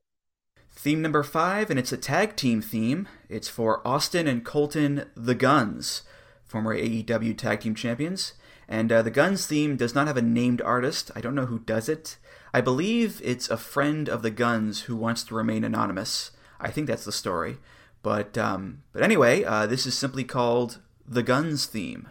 [0.78, 3.08] Theme number five, and it's a tag team theme.
[3.30, 6.04] It's for Austin and Colton the Guns,
[6.46, 8.34] former AEW tag team champions.
[8.68, 11.10] And uh, the Guns theme does not have a named artist.
[11.16, 12.18] I don't know who does it.
[12.54, 16.30] I believe it's a friend of the Guns who wants to remain anonymous.
[16.60, 17.58] I think that's the story.
[18.04, 22.10] But um, but anyway, uh, this is simply called the Guns theme.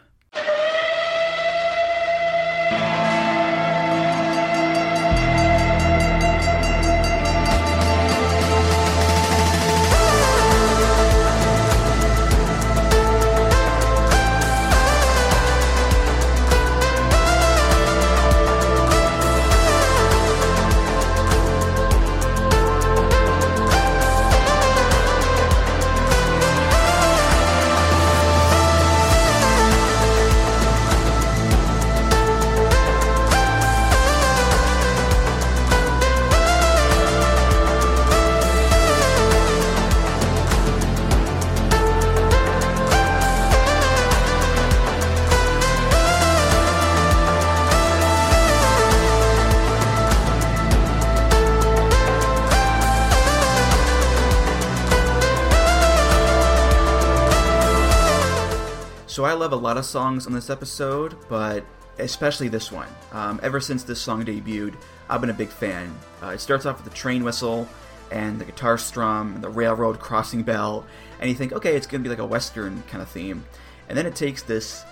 [59.53, 61.65] A lot of songs on this episode, but
[61.99, 62.89] especially this one.
[63.13, 64.75] Um, ever since this song debuted,
[65.09, 65.97] I've been a big fan.
[66.23, 67.69] Uh, it starts off with the train whistle
[68.11, 70.85] and the guitar strum and the railroad crossing bell,
[71.21, 73.45] and you think, okay, it's going to be like a western kind of theme.
[73.89, 74.85] And then it takes this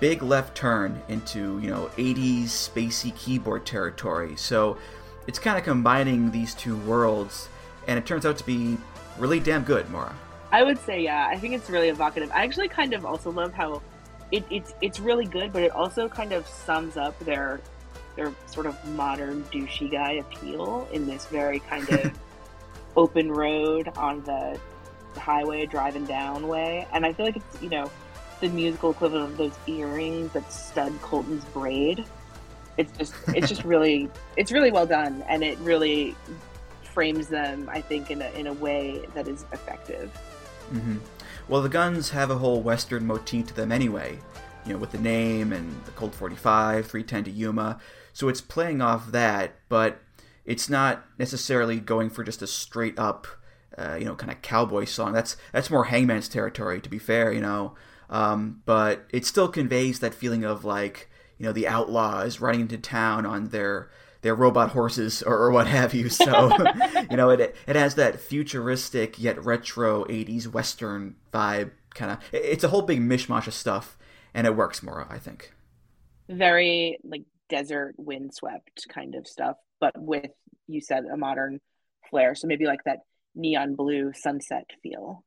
[0.00, 4.34] big left turn into, you know, 80s spacey keyboard territory.
[4.36, 4.76] So
[5.28, 7.48] it's kind of combining these two worlds,
[7.86, 8.76] and it turns out to be
[9.18, 10.14] really damn good, Maura.
[10.52, 11.28] I would say yeah.
[11.30, 12.30] I think it's really evocative.
[12.32, 13.80] I actually kind of also love how
[14.32, 17.60] it, it's it's really good, but it also kind of sums up their
[18.16, 22.12] their sort of modern douchey guy appeal in this very kind of
[22.96, 24.58] open road on the
[25.16, 26.86] highway driving down way.
[26.92, 27.90] And I feel like it's you know
[28.40, 32.04] the musical equivalent of those earrings that stud Colton's braid.
[32.76, 36.14] It's just it's just really it's really well done, and it really
[36.82, 40.10] frames them I think in a in a way that is effective.
[40.72, 40.98] Mm-hmm.
[41.48, 44.18] Well, the guns have a whole Western motif to them anyway,
[44.64, 47.80] you know, with the name and the Colt 45, 310 to Yuma.
[48.12, 50.00] So it's playing off that, but
[50.44, 53.26] it's not necessarily going for just a straight up,
[53.76, 55.12] uh, you know, kind of cowboy song.
[55.12, 57.74] That's that's more Hangman's territory, to be fair, you know.
[58.08, 62.78] Um, but it still conveys that feeling of like, you know, the outlaws riding into
[62.78, 63.88] town on their
[64.22, 66.08] their robot horses or, or what have you.
[66.08, 66.50] So,
[67.10, 71.72] you know, it it has that futuristic yet retro '80s Western vibe.
[71.94, 73.96] Kind of, it's a whole big mishmash of stuff,
[74.34, 75.52] and it works more, I think.
[76.28, 80.30] Very like desert windswept kind of stuff, but with
[80.68, 81.60] you said a modern
[82.08, 82.34] flair.
[82.34, 83.00] So maybe like that
[83.34, 85.24] neon blue sunset feel.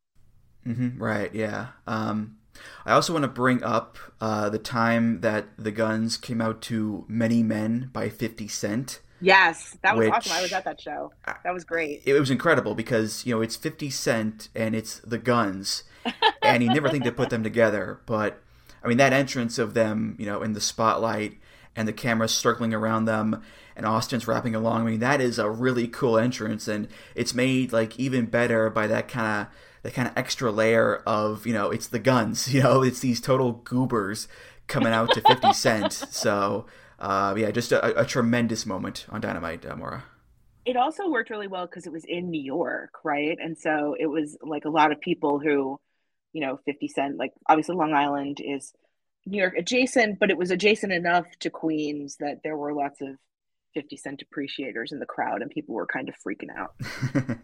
[0.66, 1.34] Mm-hmm, right.
[1.34, 1.68] Yeah.
[1.88, 2.38] Um,
[2.86, 7.06] I also want to bring up uh, the time that the Guns came out to
[7.08, 9.00] "Many Men" by Fifty Cent.
[9.22, 10.34] Yes, that was awesome.
[10.34, 11.14] I was at that show.
[11.26, 12.02] That was great.
[12.06, 15.84] It was incredible because you know it's Fifty Cent and it's the Guns,
[16.42, 18.02] and you never think to put them together.
[18.06, 18.42] But
[18.84, 21.38] I mean that entrance of them, you know, in the spotlight
[21.76, 23.42] and the cameras circling around them,
[23.78, 24.82] and Austin's rapping along.
[24.82, 28.88] I mean that is a really cool entrance, and it's made like even better by
[28.88, 32.64] that kind of the kind of extra layer of you know it's the guns you
[32.64, 34.28] know it's these total goobers
[34.68, 36.66] coming out to 50 cent so
[37.00, 40.06] uh, yeah just a, a, tremendous moment on dynamite uh, Maura
[40.66, 43.38] it also worked really well because it was in new york right?
[43.42, 45.80] And so it was like a lot of people who
[46.32, 48.74] you know 50 cent like obviously long island is
[49.26, 53.10] new york adjacent but it was adjacent enough to queens that there were lots of
[53.74, 56.76] 50 cent appreciators in the crowd and people were kind of freaking out.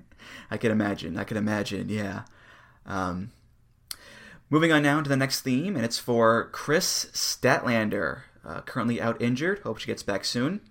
[0.51, 2.23] I can imagine i can imagine yeah
[2.85, 3.31] um,
[4.49, 9.21] moving on now to the next theme and it's for Kris Statlander uh, currently out
[9.21, 9.59] injured.
[9.59, 10.61] Hope she gets back soon.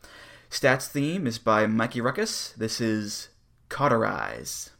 [0.51, 2.55] Stats theme is by Mikey Rukus.
[2.57, 3.29] This is
[3.69, 4.71] cauterize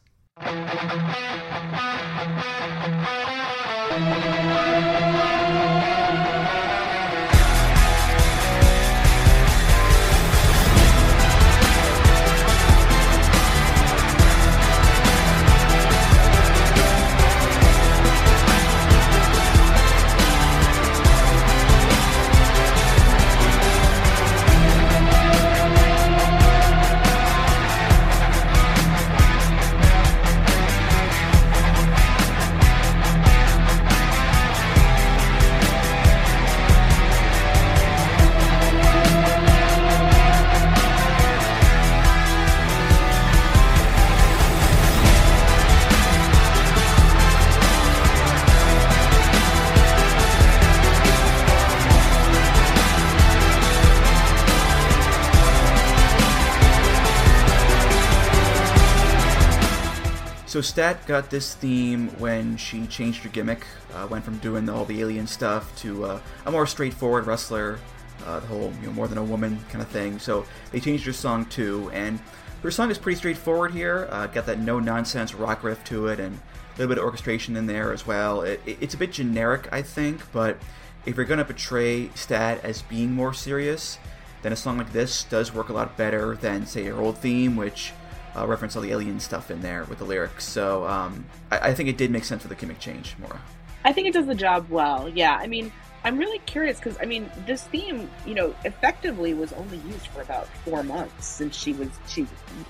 [60.59, 64.83] So Stat got this theme when she changed her gimmick, uh, went from doing all
[64.83, 67.79] the alien stuff to uh, a more straightforward wrestler,
[68.25, 70.19] uh, the whole you know more than a woman kind of thing.
[70.19, 72.19] So they changed her song too, and
[72.61, 74.09] her song is pretty straightforward here.
[74.11, 77.55] Uh, got that no nonsense rock riff to it, and a little bit of orchestration
[77.55, 78.41] in there as well.
[78.41, 80.57] It, it, it's a bit generic, I think, but
[81.05, 83.97] if you're gonna portray Stat as being more serious,
[84.41, 87.55] then a song like this does work a lot better than say her old theme,
[87.55, 87.93] which
[88.39, 90.45] uh, reference all the alien stuff in there with the lyrics.
[90.45, 93.41] So um, I, I, think it did make sense for the gimmick change, Maura.
[93.83, 95.09] I think it does the job well.
[95.09, 95.71] Yeah, I mean,
[96.03, 100.21] I'm really curious because I mean, this theme, you know, effectively was only used for
[100.21, 102.27] about four months since she was she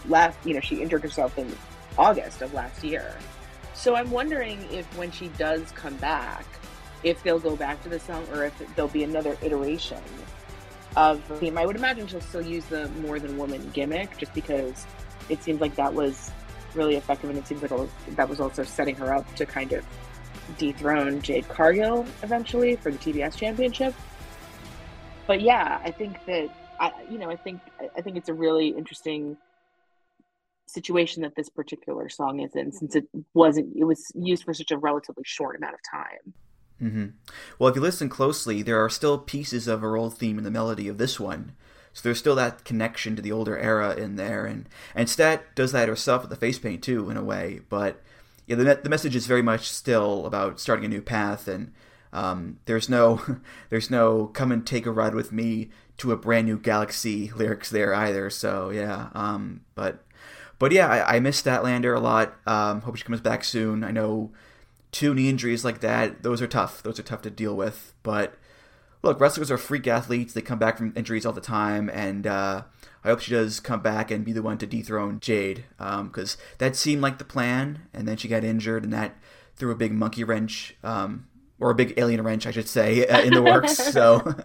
[0.08, 0.46] left.
[0.46, 1.56] You know, she injured herself in
[1.98, 3.16] August of last year.
[3.74, 6.46] So I'm wondering if when she does come back,
[7.04, 10.02] if they'll go back to the song or if there'll be another iteration
[10.96, 11.58] of the theme.
[11.58, 14.86] I would imagine she'll still use the more than woman gimmick just because
[15.30, 16.32] it seems like that was
[16.76, 17.72] really effective, and it seems like
[18.16, 19.86] that was also setting her up to kind of
[20.58, 23.94] dethrone Jade Cargill eventually for the TBS championship.
[25.28, 26.50] But yeah, I think that
[26.80, 27.62] I, you know, I think
[27.96, 29.38] I think it's a really interesting
[30.66, 34.72] situation that this particular song is in, since it wasn't it was used for such
[34.72, 36.34] a relatively short amount of time.
[36.82, 37.06] Mm-hmm.
[37.58, 40.52] Well, if you listen closely, there are still pieces of her old theme in the
[40.52, 41.54] melody of this one.
[41.94, 45.72] So there's still that connection to the older era in there, and and Stat does
[45.72, 47.62] that herself with the face paint too, in a way.
[47.70, 48.02] But
[48.48, 51.72] yeah, the the message is very much still about starting a new path, and
[52.12, 53.22] um, there's no
[53.70, 57.70] there's no come and take a ride with me to a brand new galaxy lyrics
[57.70, 58.30] there either.
[58.30, 60.04] So yeah, um, but
[60.58, 62.36] but yeah, I, I miss Statlander a lot.
[62.48, 63.84] Um, hope she comes back soon.
[63.84, 64.32] I know
[64.92, 66.82] two knee injuries like that; those are tough.
[66.82, 68.39] Those are tough to deal with, but
[69.02, 70.34] look, wrestlers are freak athletes.
[70.34, 72.64] They come back from injuries all the time, and uh,
[73.04, 76.42] I hope she does come back and be the one to dethrone Jade, because um,
[76.58, 77.84] that seemed like the plan.
[77.94, 79.18] And then she got injured, and that
[79.56, 81.28] threw a big monkey wrench, um,
[81.60, 83.78] or a big alien wrench, I should say, uh, in the works.
[83.94, 84.36] so,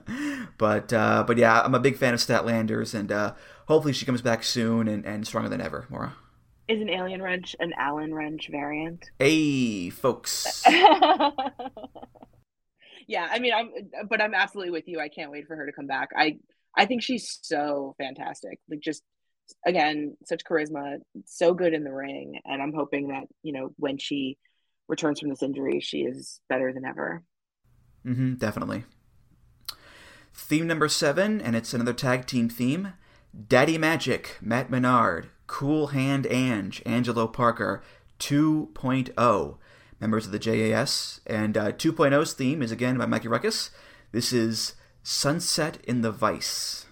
[0.58, 3.34] but uh, but yeah, I'm a big fan of Statlanders, and uh,
[3.66, 6.14] hopefully she comes back soon and, and stronger than ever, Maura.
[6.66, 9.10] Is an alien wrench an Allen wrench variant?
[9.18, 10.64] Hey, folks.
[13.06, 13.70] yeah, I mean, I'm,
[14.08, 15.00] but I'm absolutely with you.
[15.00, 16.10] I can't wait for her to come back.
[16.16, 16.38] I,
[16.76, 18.58] I think she's so fantastic.
[18.68, 19.02] Like, just
[19.66, 23.98] again, such charisma, so good in the ring, and I'm hoping that you know when
[23.98, 24.38] she
[24.88, 27.22] returns from this injury, she is better than ever.
[28.04, 28.84] Mm-hmm, definitely.
[30.34, 32.94] Theme number seven, and it's another tag team theme.
[33.48, 37.82] Daddy Magic, Matt Menard, Cool Hand Ange, Angelo Parker,
[38.18, 39.58] 2.0
[40.00, 41.20] members of the JAS.
[41.26, 43.70] And uh, 2.0's theme is again by Mikey Rukus.
[44.12, 46.86] This is Sunset in the Vice.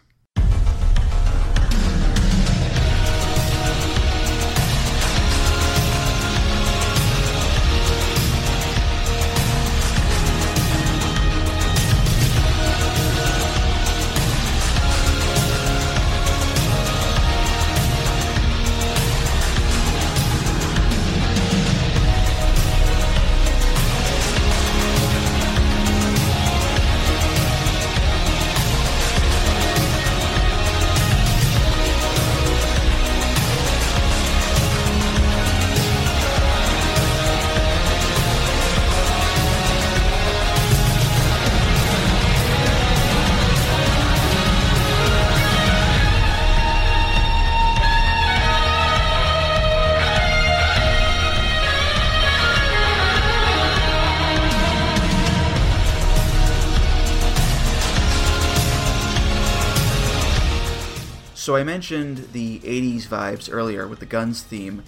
[61.53, 64.83] So I mentioned the 80s vibes earlier with the Guns theme.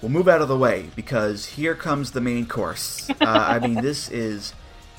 [0.00, 3.10] we'll move out of the way because here comes the main course.
[3.20, 4.54] Uh, I mean, this is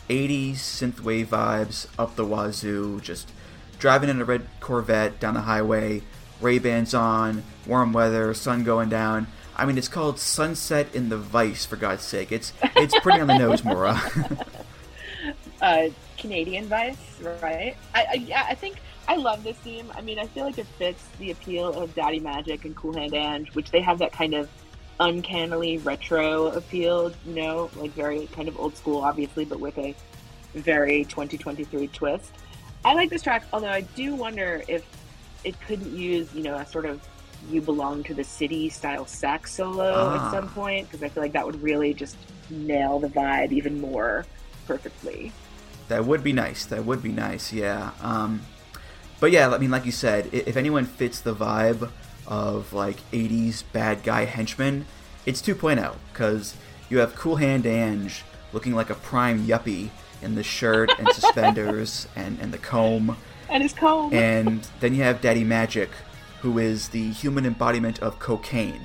[0.08, 3.32] 80s synthwave vibes up the wazoo, just
[3.80, 6.04] driving in a red Corvette down the highway,
[6.42, 9.26] Ray Bans on, warm weather, sun going down.
[9.58, 12.32] I mean, it's called Sunset in the Vice, for God's sake.
[12.32, 14.00] It's it's pretty on the nose, Maura.
[15.64, 15.88] uh,
[16.20, 17.76] Canadian Vice, right?
[17.96, 18.80] I, I yeah, I think
[19.10, 19.92] I love this theme.
[19.96, 23.16] I mean, I feel like it fits the appeal of Daddy Magic and Cool Hand
[23.16, 24.48] Ange, which they have that kind of
[25.00, 29.96] uncannily retro appeal, you know, like very kind of old school, obviously, but with a
[30.54, 32.32] very 2023 twist.
[32.86, 34.86] I like this track, although I do wonder if
[35.44, 37.02] it couldn't use, you know, a sort of
[37.50, 40.28] you belong to the city style sax solo ah.
[40.28, 42.16] at some point, because I feel like that would really just
[42.52, 44.28] nail the vibe even more
[44.68, 45.32] perfectly.
[45.88, 46.68] That would be nice.
[46.68, 47.90] That would be nice, yeah.
[48.02, 48.42] Um,
[49.20, 51.90] but yeah, I mean, like you said, if anyone fits the vibe
[52.28, 54.86] of like 80s bad guy henchman,
[55.26, 56.56] it's 2.0 because
[56.90, 59.90] you have Cool Hand Ange looking like a prime yuppie
[60.22, 63.18] in the shirt and suspenders and, and the comb.
[63.50, 64.14] And his comb.
[64.14, 65.90] And then you have Daddy Magic,
[66.42, 68.82] who is the human embodiment of cocaine.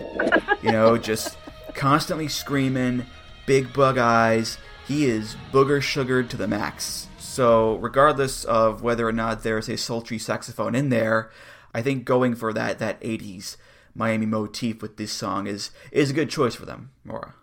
[0.63, 1.37] You know, just
[1.75, 3.07] constantly screaming,
[3.47, 4.59] big bug eyes.
[4.87, 7.09] He is booger sugared to the max.
[7.19, 11.31] So, regardless of whether or not there's a sultry saxophone in there,
[11.73, 13.57] I think going for that that 80s
[13.95, 17.35] Miami motif with this song is is a good choice for them, Maura.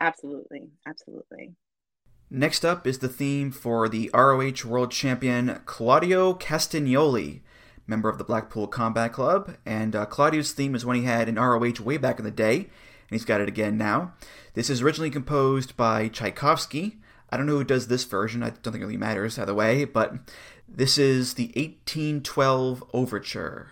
[0.00, 1.54] Absolutely, absolutely.
[2.30, 7.40] Next up is the theme for the ROH World Champion Claudio Castagnoli,
[7.86, 11.36] member of the Blackpool Combat Club, and uh, Claudio's theme is one he had in
[11.36, 12.68] ROH way back in the day,
[13.14, 14.12] he's got it again now.
[14.54, 16.98] This is originally composed by Tchaikovsky.
[17.30, 18.42] I don't know who does this version.
[18.42, 20.14] I don't think it really matters either way, but
[20.68, 23.70] this is the 1812 Overture.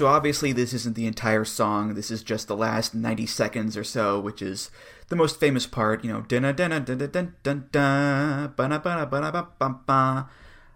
[0.00, 1.92] So obviously, this isn't the entire song.
[1.92, 4.70] This is just the last 90 seconds or so, which is
[5.08, 6.02] the most famous part.
[6.02, 8.50] You know, dun dun dun dun dun dun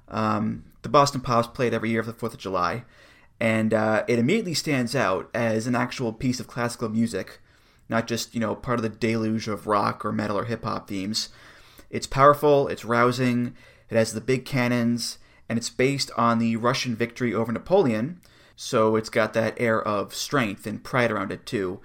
[0.08, 2.84] um, the Boston Pops played every year for the Fourth of July,
[3.40, 7.40] and uh, it immediately stands out as an actual piece of classical music,
[7.88, 10.86] not just you know part of the deluge of rock or metal or hip hop
[10.86, 11.30] themes.
[11.88, 12.68] It's powerful.
[12.68, 13.56] It's rousing.
[13.88, 15.16] It has the big cannons,
[15.48, 18.20] and it's based on the Russian victory over Napoleon
[18.56, 21.80] so it's got that air of strength and pride around it too.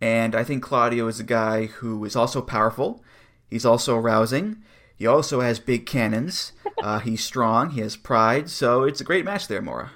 [0.00, 3.02] And I think Claudio is a guy who is also powerful.
[3.48, 4.62] He's also rousing.
[4.96, 6.52] He also has big cannons.
[6.80, 7.70] Uh, he's strong.
[7.70, 8.48] He has pride.
[8.48, 9.90] So it's a great match there, Maura.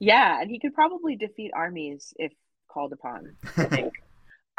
[0.00, 2.32] Yeah, and he could probably defeat armies if
[2.68, 3.36] called upon.
[3.56, 3.94] I think.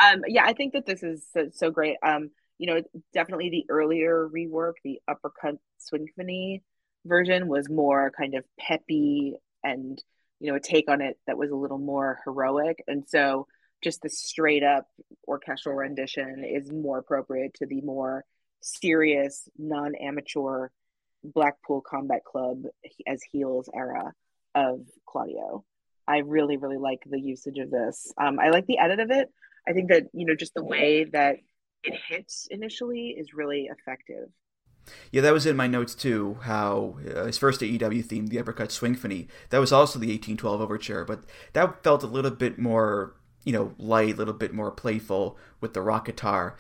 [0.04, 1.98] um, yeah, I think that this is so, so great.
[2.06, 2.82] Um, you know,
[3.14, 6.64] definitely the earlier rework, the uppercut symphony
[7.06, 10.04] version was more kind of peppy and
[10.40, 12.84] you know a take on it that was a little more heroic.
[12.88, 13.48] And so
[13.84, 14.88] just the straight up
[15.28, 18.26] orchestral rendition is more appropriate to the more
[18.62, 20.70] serious non-amateur
[21.24, 22.64] blackpool combat club
[23.08, 24.14] as heels era
[24.56, 25.64] of claudio.
[26.08, 28.12] I really really like the usage of this.
[28.18, 29.30] Um, i like the edit of it.
[29.68, 31.38] I think that you know just the way that
[31.84, 34.30] it hits initially is really effective
[35.12, 36.38] yeah, that was in my notes too.
[36.42, 41.06] How uh, his first AEW theme, the Uppercut Swingphony, that was also the 1812 Overture,
[41.06, 41.24] but
[41.54, 45.74] that felt a little bit more, you know, light, a little bit more playful with
[45.74, 46.58] the rock guitar.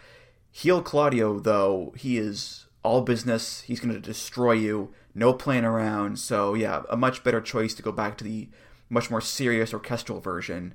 [0.51, 3.61] Heel Claudio, though, he is all business.
[3.61, 4.93] He's going to destroy you.
[5.13, 6.19] No playing around.
[6.19, 8.49] So yeah, a much better choice to go back to the
[8.89, 10.73] much more serious orchestral version.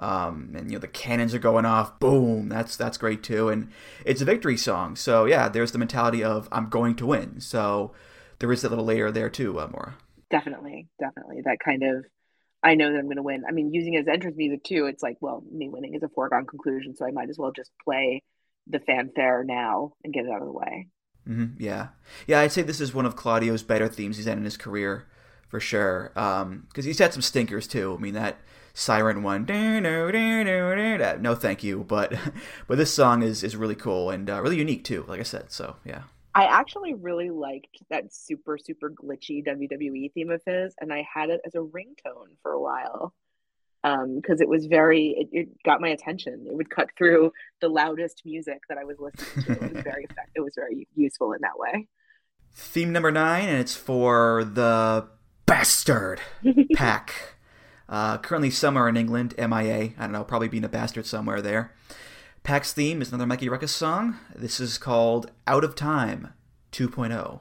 [0.00, 2.00] Um, and you know the cannons are going off.
[2.00, 2.48] Boom!
[2.48, 3.48] That's that's great too.
[3.50, 3.70] And
[4.04, 4.96] it's a victory song.
[4.96, 7.40] So yeah, there's the mentality of I'm going to win.
[7.40, 7.92] So
[8.38, 9.96] there is that little layer there too, uh, Maura.
[10.30, 11.42] Definitely, definitely.
[11.44, 12.04] That kind of
[12.62, 13.44] I know that I'm going to win.
[13.48, 16.08] I mean, using it as entrance music too, it's like, well, me winning is a
[16.08, 18.22] foregone conclusion, so I might as well just play
[18.66, 20.88] the fanfare now and get it out of the way.
[21.28, 21.88] Mm-hmm, yeah,
[22.26, 22.40] yeah.
[22.40, 25.06] I'd say this is one of Claudio's better themes he's had in his career,
[25.48, 26.10] for sure.
[26.14, 27.94] Because um, he's had some stinkers too.
[27.98, 28.38] I mean that
[28.74, 31.84] siren one, no thank you.
[31.84, 32.14] But
[32.66, 35.04] but this song is is really cool and uh, really unique too.
[35.08, 36.02] Like I said, so yeah.
[36.32, 41.30] I actually really liked that super super glitchy WWE theme of his, and I had
[41.30, 43.12] it as a ringtone for a while
[43.82, 47.68] because um, it was very it, it, got my attention it would cut through the
[47.68, 51.32] loudest music that i was listening to it was very effective it was very useful
[51.32, 51.88] in that way
[52.52, 55.08] theme number nine and it's for the
[55.46, 56.20] bastard
[56.74, 57.36] PAC
[57.90, 61.74] uh, currently somewhere in england mia i don't know probably being a bastard somewhere there.
[62.42, 64.16] PAC's theme is another Mikey Rukus song.
[64.34, 66.32] This is called out of time
[66.72, 67.40] 2.0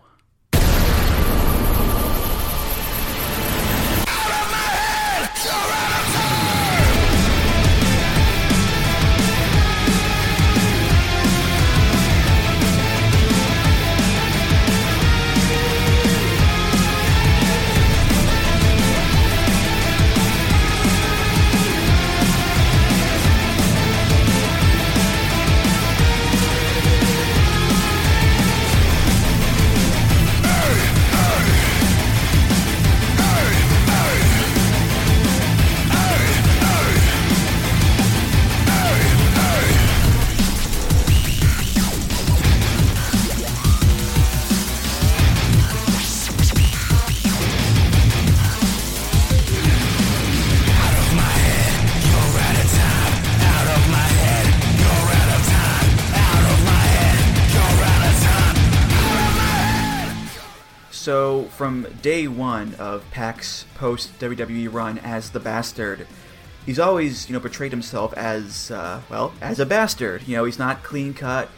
[62.10, 66.08] day one of PAC's post WWE run as the Bastard,
[66.66, 70.28] he's always, you know, portrayed himself as, uh, well, as a bastard.
[70.28, 71.50] You know, he's not clean cut,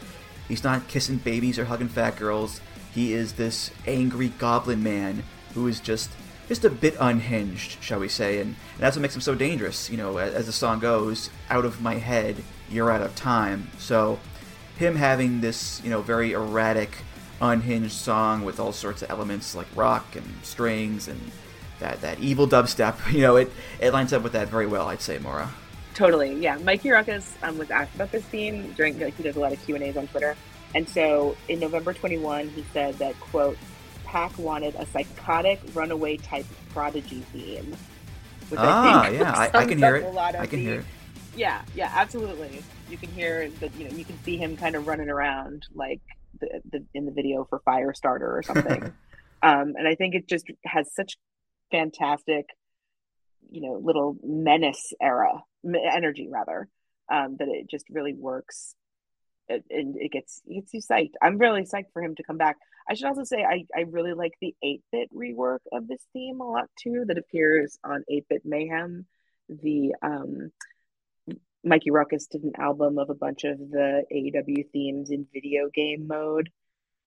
[0.48, 2.60] he's not kissing babies or hugging fat girls.
[2.92, 5.22] He is this angry goblin man
[5.54, 6.10] who is just
[6.48, 9.88] just a bit unhinged, shall we say, and, and that's what makes him so dangerous.
[9.88, 12.36] You know, as, as the song goes, out of my head,
[12.68, 13.70] you're out of time.
[13.78, 14.20] So,
[14.76, 16.98] him having this, you know, very erratic
[17.42, 21.20] unhinged song with all sorts of elements like rock and strings and
[21.80, 22.96] that that evil dubstep.
[23.12, 24.88] You know, it it lines up with that very well.
[24.88, 25.52] I'd say, Maura.
[25.94, 26.56] Totally, yeah.
[26.58, 29.62] Mikey Rukus um, was asked about this theme during like he does a lot of
[29.64, 30.36] Q and A's on Twitter,
[30.74, 33.58] and so in November 21, he said that quote,
[34.04, 37.76] PAC wanted a psychotic runaway type prodigy theme."
[38.48, 40.16] Which ah, I yeah, I, I, can hear it.
[40.16, 40.84] I can the, hear it.
[41.34, 42.62] Yeah, yeah, absolutely.
[42.90, 43.74] You can hear that.
[43.74, 46.00] You know, you can see him kind of running around like
[46.40, 48.82] the, the in the video for Firestarter or something.
[49.42, 51.16] um, and I think it just has such
[51.70, 52.46] fantastic,
[53.50, 56.68] you know, little menace era energy rather
[57.10, 58.74] um, that it just really works.
[59.48, 61.14] It, and it gets it gets you psyched.
[61.20, 62.56] I'm really psyched for him to come back.
[62.88, 66.50] I should also say I, I really like the 8-bit rework of this theme a
[66.50, 69.06] lot too that appears on 8-bit Mayhem.
[69.48, 70.52] The um,
[71.64, 76.06] Mikey Rukus did an album of a bunch of the AEW themes in video game
[76.06, 76.50] mode,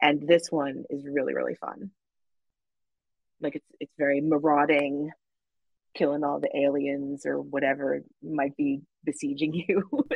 [0.02, 1.92] and this one is really really fun.
[3.42, 5.12] Like it's it's very marauding,
[5.94, 9.90] killing all the aliens or whatever might be besieging you.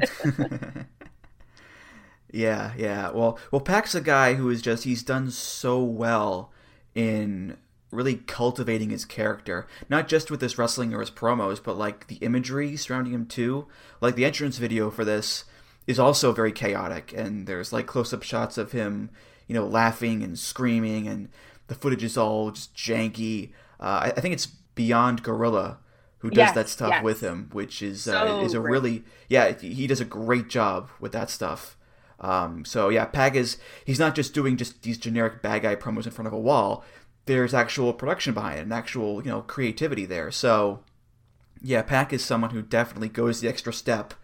[2.32, 3.12] yeah, yeah.
[3.12, 6.52] Well, well, PAC's a guy who is just he's done so well
[6.96, 7.58] in
[7.92, 12.18] really cultivating his character, not just with his wrestling or his promos, but like the
[12.18, 13.68] imagery surrounding him too.
[14.02, 15.46] Like the entrance video for this
[15.88, 19.10] is also very chaotic, and there's like close-up shots of him,
[19.48, 21.30] you know, laughing and screaming, and
[21.68, 23.52] the footage is all just janky.
[23.80, 25.80] Uh, I, I, think it's Beyond Gorilla
[26.20, 27.04] who does yes, that stuff yes.
[27.04, 28.72] with him, which is uh, so uh, is a great.
[28.72, 31.76] really yeah he does a great job with that stuff.
[32.20, 36.06] Um, so yeah, PAC is he's not just doing just these generic bad guy promos
[36.06, 36.84] in front of a wall
[37.30, 40.32] there's actual production behind it and actual you know creativity there.
[40.32, 40.80] So
[41.62, 44.16] yeah, PAC is someone who definitely goes the extra step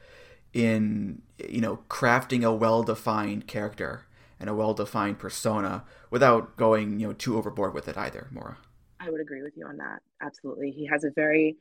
[0.53, 4.07] in you know crafting a well-defined character
[4.39, 8.27] and a well-defined persona without going you know too overboard with it either.
[8.31, 8.57] Maura.
[8.99, 10.01] I would agree with you on that.
[10.19, 11.57] Absolutely, he has a very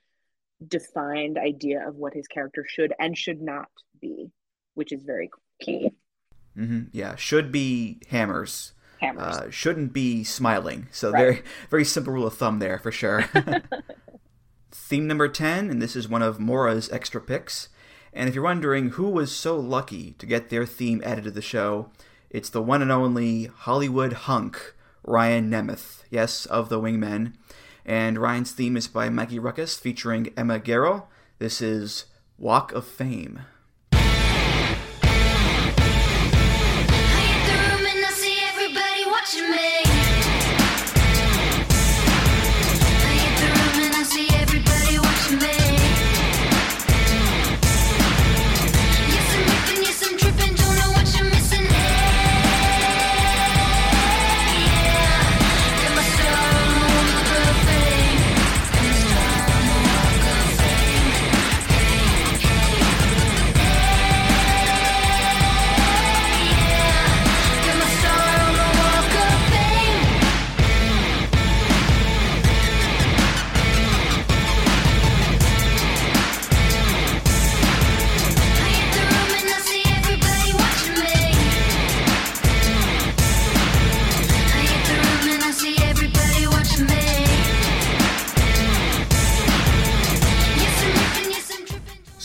[0.67, 3.69] defined idea of what his character should and should not
[4.01, 4.31] be,
[4.73, 5.29] which is very
[5.61, 5.91] key.
[6.57, 6.85] Mm-hmm.
[6.93, 8.73] Yeah, should be hammers.
[9.05, 9.37] Hammers.
[9.37, 10.89] Uh, shouldn't be smiling.
[10.91, 11.21] So Right.
[11.21, 13.25] very very simple rule of thumb there for sure.
[14.73, 17.69] Theme number 10, and this is one of Maura's extra picks.
[18.13, 21.43] And if you're wondering who was so lucky to get their theme added to the
[21.43, 21.91] show,
[22.31, 24.75] it's the one and only Hollywood hunk,
[25.05, 27.35] Ryan Nemeth, yes, of the Wingmen.
[27.85, 31.05] And Ryan's theme is by Mikey Rukus featuring Emma Garrow.
[31.39, 32.07] This is
[32.39, 33.41] Walk of Fame.
[39.55, 39.84] me.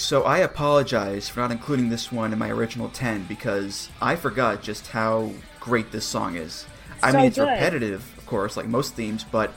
[0.10, 4.64] So I apologize for not including this one in my original 10 because I forgot
[4.64, 5.30] just how
[5.60, 6.66] great this song is.
[7.04, 7.48] I mean, it's good.
[7.48, 9.52] repetitive, of course, like most themes, but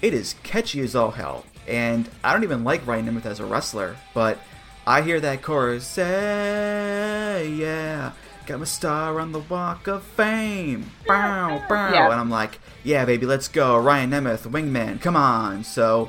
[0.00, 1.44] it is catchy as all hell.
[1.66, 4.38] And I don't even like Ryan Nemeth as a wrestler, but
[4.86, 8.12] I hear that chorus, say, yeah,
[8.46, 10.92] got my star on the Walk of Fame.
[11.08, 11.92] Bow, bow.
[11.92, 12.04] Yeah.
[12.04, 13.76] And I'm like, yeah, baby, let's go.
[13.76, 15.64] Ryan Nemeth, Wingman, come on.
[15.64, 16.08] So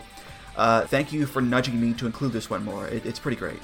[0.55, 2.85] uh, thank you for nudging me to include this one more.
[2.85, 3.59] It, it's pretty great.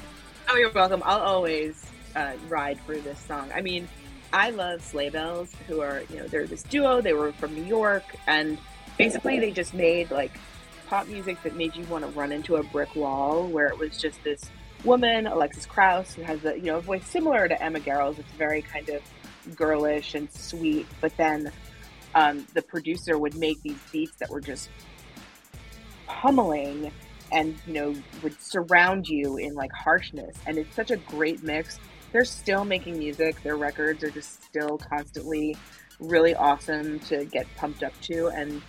[0.55, 1.01] Oh, you're welcome.
[1.03, 1.85] I'll always
[2.15, 3.51] uh, ride for this song.
[3.53, 3.89] I mean,
[4.31, 7.01] I love Sleigh Bells, who are, you know, they're this duo.
[7.01, 8.57] They were from New York, and
[8.97, 10.31] basically they just made like
[10.87, 13.97] pop music that made you want to run into a brick wall, where it was
[13.97, 14.45] just this
[14.85, 18.17] woman, Alexis Krauss, who has a, you know, a voice similar to Emma Garrow's.
[18.17, 19.01] It's very kind of
[19.57, 21.51] girlish and sweet, but then
[22.15, 24.69] um, the producer would make these beats that were just
[26.07, 26.93] pummeling
[27.35, 31.79] and you know would surround you in like harshness and it's such a great mix.
[32.11, 33.43] They're still making music.
[33.43, 35.55] Their records are just still constantly
[35.99, 38.61] really awesome to get pumped up to and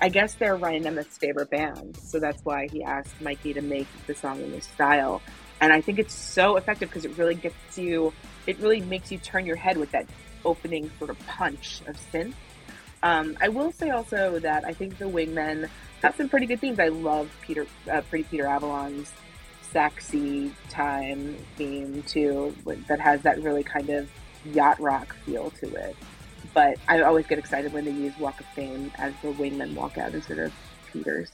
[0.00, 3.86] i guess they're ryan nemeth's favorite band so that's why he asked mikey to make
[4.06, 5.20] the song in this style.
[5.60, 8.14] And i think it's so effective because it really gets you
[8.46, 10.06] it really makes you turn your head with that
[10.44, 12.34] opening sort of punch of synth.
[13.02, 15.68] Um, I will say also that I think the Wingmen
[16.02, 16.78] have some pretty good themes.
[16.78, 19.12] I love Peter, uh, Pretty Peter Avalon's
[19.72, 22.54] sexy time theme too,
[22.88, 24.08] that has that really kind of
[24.44, 25.96] yacht rock feel to it.
[26.54, 29.98] But I always get excited when they use Walk of Fame as the Wingmen walk
[29.98, 30.52] out instead of
[30.92, 31.30] Peter's.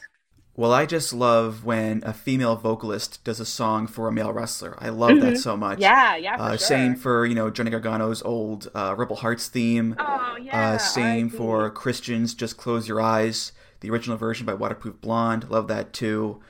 [0.55, 4.75] Well, I just love when a female vocalist does a song for a male wrestler.
[4.79, 5.39] I love that Mhm.
[5.39, 5.79] so much.
[5.79, 6.59] Yeah, yeah, for Uh, sure.
[6.59, 9.97] Same for you know Johnny Gargano's old uh, Rebel Hearts theme.
[9.99, 10.73] Oh yeah.
[10.73, 12.35] uh, same for Christians.
[12.35, 13.53] Just close your eyes.
[13.81, 15.51] The original version by Waterproof Blonde.
[15.51, 16.41] Love that too.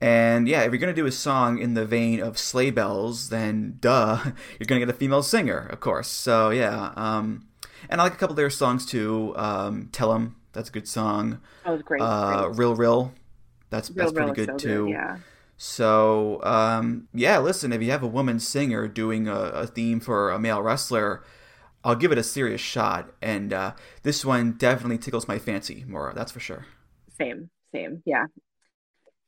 [0.00, 3.78] And yeah, if you're gonna do a song in the vein of sleigh bells, then
[3.80, 4.18] duh,
[4.58, 6.08] you're gonna get a female singer, of course.
[6.08, 7.46] So yeah, um,
[7.90, 9.34] and I like a couple of their songs too.
[9.36, 11.40] Um, Tell 'em, that's a good song.
[11.64, 12.00] That was great.
[12.00, 12.58] Uh, great.
[12.58, 13.12] Real Real,
[13.70, 14.84] that's Real that's pretty Real good so too.
[14.86, 15.16] good, yeah.
[15.56, 20.30] So um, yeah, listen, if you have a woman singer doing a, a theme for
[20.30, 21.24] a male wrestler,
[21.84, 23.12] I'll give it a serious shot.
[23.22, 26.12] And uh, this one definitely tickles my fancy more.
[26.14, 26.66] That's for sure.
[27.16, 28.02] Same, same.
[28.04, 28.26] Yeah.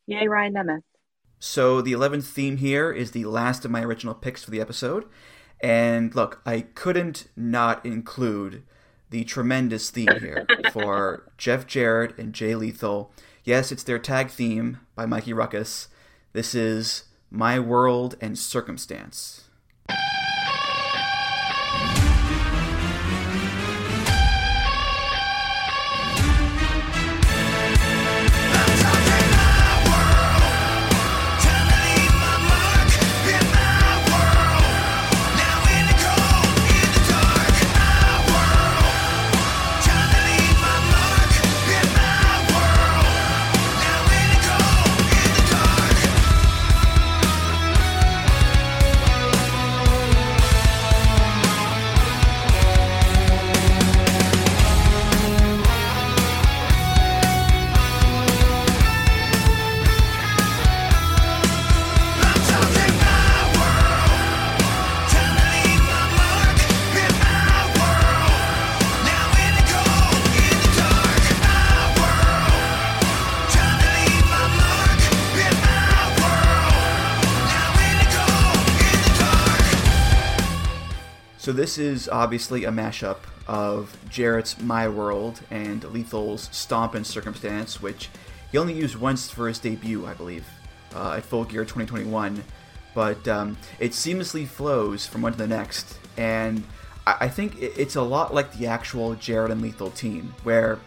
[0.06, 0.82] Yay, Ryan Nemeth.
[1.38, 5.06] So the 11th theme here is the last of my original picks for the episode.
[5.62, 8.62] And look, I couldn't not include
[9.10, 13.12] the tremendous theme here for Jeff Jarrett and Jay Lethal.
[13.44, 15.88] Yes, it's their tag theme by Mikey Rukus.
[16.32, 19.49] This is My World and Circumstance.
[81.70, 88.08] This is obviously a mashup of Jarrett's My World and Lethal's Stomp and Circumstance, which
[88.50, 90.44] he only used once for his debut, I believe,
[90.96, 92.42] uh, at Full Gear 2021.
[92.92, 96.64] But um, it seamlessly flows from one to the next, and
[97.06, 100.80] I, I think it's a lot like the actual Jarrett and Lethal team, where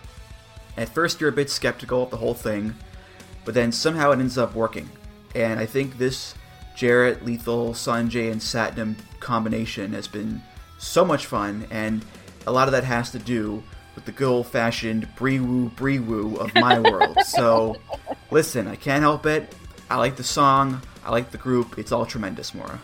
[0.75, 2.75] at first you're a bit skeptical of the whole thing,
[3.45, 4.89] but then somehow it ends up working.
[5.33, 6.35] And I think this
[6.75, 10.41] Jarrett, Lethal, Sonjay, and Satnam combination has been
[10.83, 12.05] so much fun, and
[12.45, 13.63] a lot of that has to do
[13.95, 17.17] with the good old fashioned bree woo bree woo of my world.
[17.25, 17.75] so,
[18.31, 19.53] listen, I can't help it.
[19.89, 21.77] I like the song, I like the group.
[21.77, 22.79] It's all tremendous, Maura.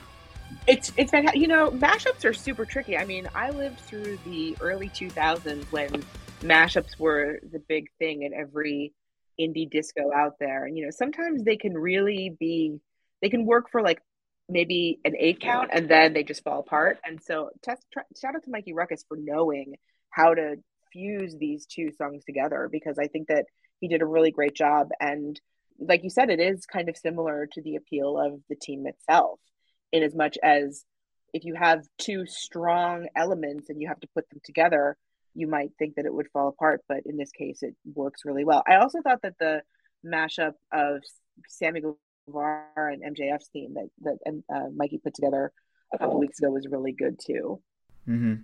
[0.67, 1.41] It's it's fantastic.
[1.41, 2.97] You know, mashups are super tricky.
[2.97, 6.03] I mean, I lived through the early 2000s when
[6.41, 8.93] mashups were the big thing in every
[9.39, 10.65] indie disco out there.
[10.65, 12.79] And you know, sometimes they can really be
[13.21, 14.01] they can work for like
[14.49, 16.99] maybe an eight count and then they just fall apart.
[17.05, 17.85] And so, test,
[18.19, 19.75] shout out to Mikey Rukus for knowing
[20.09, 20.55] how to
[20.91, 23.45] fuse these two songs together because I think that
[23.79, 24.89] he did a really great job.
[24.99, 25.39] And
[25.79, 29.39] like you said, it is kind of similar to the appeal of the team itself,
[29.91, 30.83] in as much as
[31.33, 34.97] if you have two strong elements and you have to put them together,
[35.35, 36.81] you might think that it would fall apart.
[36.87, 38.63] But in this case, it works really well.
[38.67, 39.61] I also thought that the
[40.05, 41.01] mashup of
[41.47, 41.81] Sammy
[42.35, 45.51] And MJF's team that that and uh, Mikey put together
[45.93, 47.61] a couple weeks ago was really good too.
[48.07, 48.35] Mm-hmm.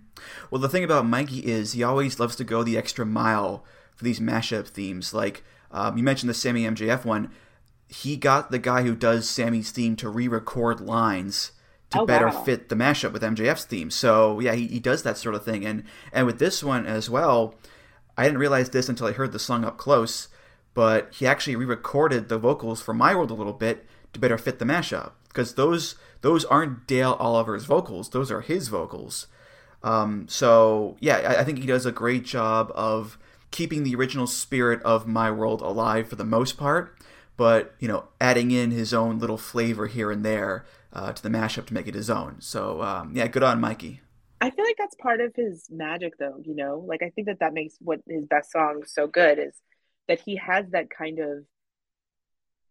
[0.50, 3.64] Well, the thing about Mikey is he always loves to go the extra mile
[3.94, 5.12] for these mashup themes.
[5.12, 7.30] Like um, you mentioned the Sammy MJF one,
[7.88, 11.52] he got the guy who does Sammy's theme to re-record lines
[11.90, 12.42] to oh, better wow.
[12.42, 13.90] fit the mashup with MJF's theme.
[13.90, 15.64] So yeah, he, he does that sort of thing.
[15.64, 17.54] And and with this one as well,
[18.16, 20.28] I didn't realize this until I heard the song up close
[20.76, 24.58] but he actually re-recorded the vocals for My World a little bit to better fit
[24.58, 29.26] the mashup because those those aren't Dale Oliver's vocals; those are his vocals.
[29.82, 33.18] Um, so yeah, I, I think he does a great job of
[33.50, 36.94] keeping the original spirit of My World alive for the most part,
[37.38, 41.30] but you know, adding in his own little flavor here and there uh, to the
[41.30, 42.36] mashup to make it his own.
[42.40, 44.02] So um, yeah, good on Mikey.
[44.42, 46.42] I feel like that's part of his magic, though.
[46.44, 49.62] You know, like I think that that makes what his best songs so good is
[50.08, 51.44] that he has that kind of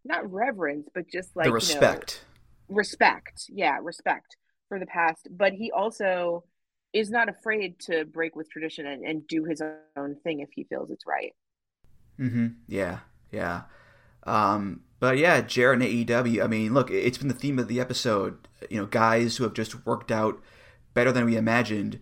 [0.04, 2.24] not reverence, but just like the respect.
[2.70, 3.46] You know, respect.
[3.50, 4.38] Yeah, respect
[4.70, 5.28] for the past.
[5.32, 6.44] But he also
[6.94, 9.62] is not afraid to break with tradition and, and do his
[9.98, 11.34] own thing if he feels it's right.
[12.20, 12.48] Mm-hmm.
[12.68, 13.00] Yeah.
[13.32, 13.64] Yeah.
[14.24, 17.80] Um, but yeah, Jarrett and AEW, I mean, look, it's been the theme of the
[17.80, 18.48] episode.
[18.70, 20.42] You know, guys who have just worked out
[20.94, 22.00] better than we imagined.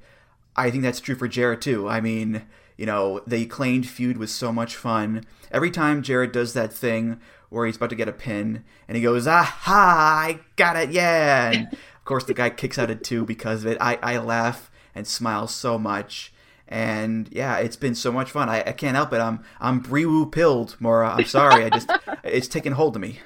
[0.55, 1.89] I think that's true for Jarrett too.
[1.89, 2.45] I mean,
[2.83, 5.23] you know, the acclaimed feud was so much fun.
[5.53, 7.17] Every time Jarrett does that thing
[7.47, 11.51] where he's about to get a pin and he goes, aha, I got it, yeah.
[11.51, 13.77] And of course, the guy kicks out at two because of it.
[13.79, 16.33] I, I laugh and smile so much.
[16.67, 18.49] And yeah, it's been so much fun.
[18.49, 19.21] I, I can't help it.
[19.21, 21.09] I'm I'm Brewu pilled, Maura.
[21.11, 21.63] I'm sorry.
[21.63, 21.89] I just
[22.25, 23.21] it's taken hold of me.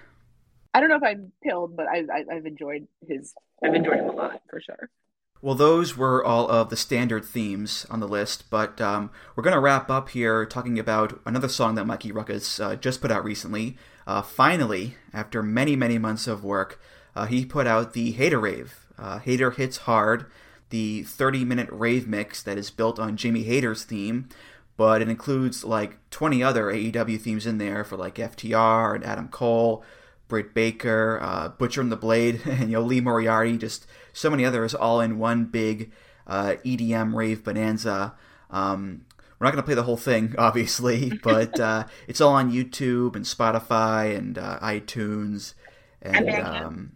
[0.76, 3.34] I don't know if I'm pilled, but I, I I've enjoyed his.
[3.64, 4.92] I've enjoyed him a lot for sure.
[5.40, 9.54] Well, those were all of the standard themes on the list, but um, we're going
[9.54, 13.24] to wrap up here talking about another song that Mikey Rukus uh, just put out
[13.24, 13.78] recently.
[14.08, 16.82] Uh, finally, after many, many months of work,
[17.16, 18.88] uh, he put out the Hater Rave.
[18.98, 20.26] Uh, Hater Hits Hard,
[20.70, 24.30] the 30 minute rave mix that is built on Jimmy Hater's theme,
[24.76, 29.28] but it includes like 20 other AEW themes in there for like FTR and Adam
[29.28, 29.84] Cole,
[30.28, 33.86] Britt Baker, uh, Butcher and the Blade, and you know Lee Moriarty, just
[34.18, 35.92] so many others, all in one big
[36.26, 38.14] uh, EDM rave bonanza.
[38.50, 39.06] Um,
[39.38, 43.16] we're not going to play the whole thing, obviously, but uh, it's all on YouTube
[43.16, 45.54] and Spotify and uh, iTunes
[46.02, 46.66] and, and Bandcamp.
[46.66, 46.92] Um,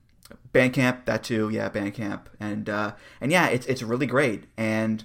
[0.53, 1.05] Bandcamp.
[1.05, 5.03] That too, yeah, Bandcamp, and uh, and yeah, it's it's really great, and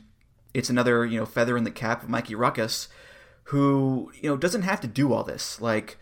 [0.55, 2.89] it's another you know feather in the cap of Mikey Rukus,
[3.45, 5.99] who you know doesn't have to do all this like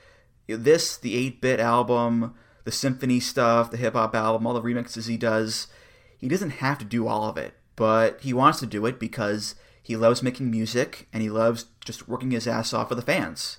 [0.46, 2.34] this, the 8 bit album,
[2.64, 5.68] the symphony stuff, the hip hop album, all the remixes he does,
[6.24, 9.56] he doesn't have to do all of it, but he wants to do it because
[9.82, 13.58] he loves making music and he loves just working his ass off for the fans.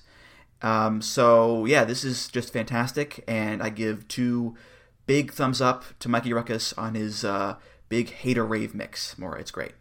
[0.62, 4.56] Um, so, yeah, this is just fantastic, and I give two
[5.06, 7.54] big thumbs up to Mikey Rukus on his uh,
[7.88, 9.16] big hater rave mix.
[9.16, 9.74] More, it's great.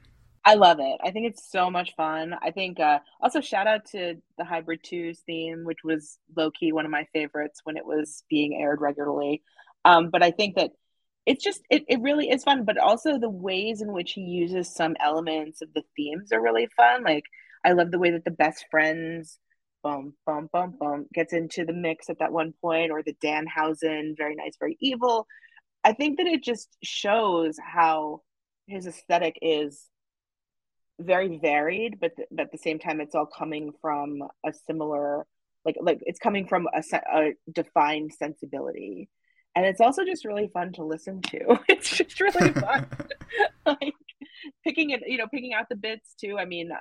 [0.46, 1.00] I love it.
[1.04, 2.36] I think it's so much fun.
[2.40, 6.72] I think uh, also shout out to the Hybrid Twos theme, which was low key
[6.72, 9.42] one of my favorites when it was being aired regularly.
[9.86, 10.70] Um, but I think that
[11.26, 12.66] it's just it, it really is fun.
[12.66, 16.68] But also the ways in which he uses some elements of the themes are really
[16.78, 17.04] fun.
[17.04, 17.26] Like
[17.64, 19.40] I love the way that the best friends
[19.84, 24.18] bum bum bum bum gets into the mix at that one point, or the Danhausen
[24.18, 25.28] very nice, very evil.
[25.84, 28.22] I think that it just shows how
[28.68, 29.88] his aesthetic is
[31.00, 35.26] very varied, but th- but at the same time, it's all coming from a similar
[35.66, 39.10] like like it's coming from a, se- a defined sensibility,
[39.56, 41.60] and it's also just really fun to listen to.
[41.70, 42.88] It's just really fun,
[43.66, 43.94] like
[44.64, 46.38] picking it, you know, picking out the bits too.
[46.38, 46.72] I mean,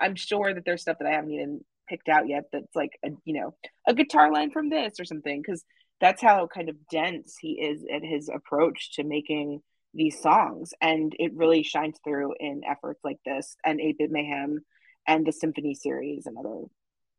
[0.00, 3.10] I'm sure that there's stuff that I haven't even picked out yet that's like a
[3.24, 3.54] you know
[3.86, 5.64] a guitar line from this or something because
[6.00, 9.60] that's how kind of dense he is at his approach to making
[9.92, 14.60] these songs and it really shines through in efforts like this and 8-bit mayhem
[15.06, 16.64] and the symphony series and other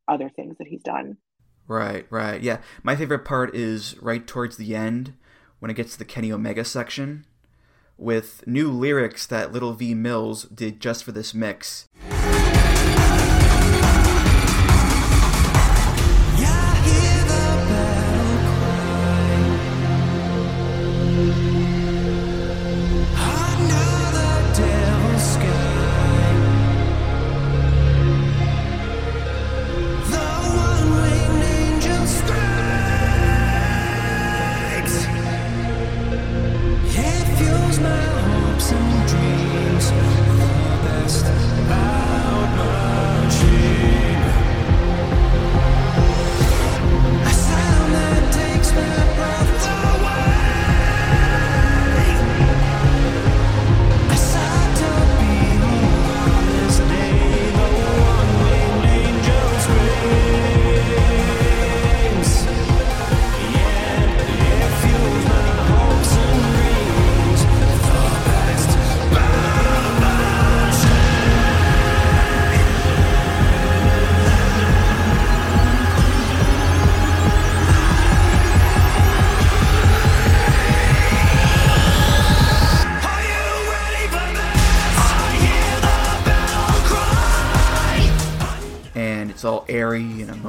[0.08, 1.18] other things that he's done
[1.68, 2.42] Right, right.
[2.42, 2.60] Yeah.
[2.84, 5.14] My favorite part is right towards the end
[5.60, 7.26] when it gets to the Kenny Omega section
[7.98, 11.88] with new lyrics that Little V Mills did just for this mix.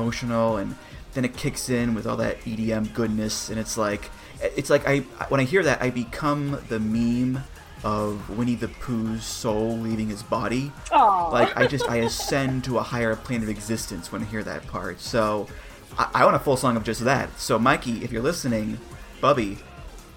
[0.06, 0.76] Emotional and
[1.14, 4.98] then it kicks in with all that EDM goodness and it's like it's like I
[5.28, 7.42] when I hear that I become the meme
[7.84, 10.72] of Winnie the Pooh's soul leaving his body.
[10.92, 11.28] Aw.
[11.28, 14.66] Like I just I ascend to a higher plane of existence when I hear that
[14.66, 15.00] part.
[15.00, 15.48] So
[15.98, 17.38] I, I want a full song of just that.
[17.38, 18.78] So Mikey, if you're listening,
[19.20, 19.58] Bubby,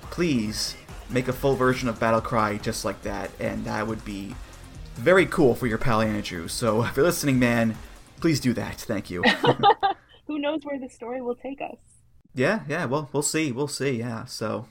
[0.04, 0.76] please
[1.10, 4.36] make a full version of Battle Cry just like that, and that would be
[4.96, 6.48] very cool for your pal Andrew.
[6.48, 7.76] So if you're listening, man,
[8.20, 8.76] please do that.
[8.76, 9.24] Thank you.
[10.28, 11.78] who knows where the story will take us
[12.34, 12.86] yeah, yeah.
[12.86, 13.52] Well, we'll see.
[13.52, 14.00] We'll see.
[14.00, 14.26] Yeah.
[14.26, 14.68] So.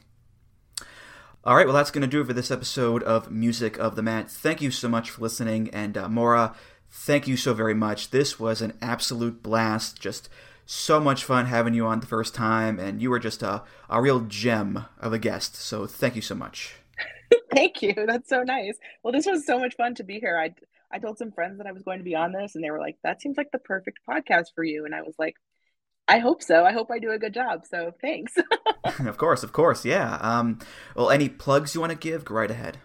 [1.44, 4.02] All right, well, that's going to do it for this episode of Music of the
[4.02, 4.30] Mat.
[4.30, 5.70] Thank you so much for listening.
[5.70, 6.54] And uh, Maura,
[6.90, 8.10] thank you so very much.
[8.10, 10.00] This was an absolute blast.
[10.00, 10.28] Just
[10.66, 12.78] so much fun having you on the first time.
[12.78, 15.56] And you were just a, a real gem of a guest.
[15.56, 16.74] So thank you so much.
[17.54, 17.94] Thank you.
[18.06, 18.76] That's so nice.
[19.02, 20.38] Well, this was so much fun to be here.
[20.38, 20.54] I
[20.90, 22.80] I told some friends that I was going to be on this, and they were
[22.80, 25.34] like, "That seems like the perfect podcast for you." And I was like,
[26.06, 26.64] "I hope so.
[26.64, 28.34] I hope I do a good job." So thanks.
[28.98, 29.84] of course, of course.
[29.84, 30.18] Yeah.
[30.20, 30.58] Um,
[30.96, 32.24] well, any plugs you want to give?
[32.24, 32.78] Go right ahead.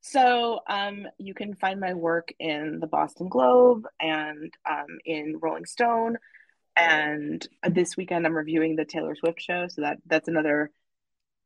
[0.00, 5.66] So um, you can find my work in the Boston Globe and um, in Rolling
[5.66, 6.16] Stone.
[6.76, 9.66] And this weekend I'm reviewing the Taylor Swift show.
[9.68, 10.70] So that that's another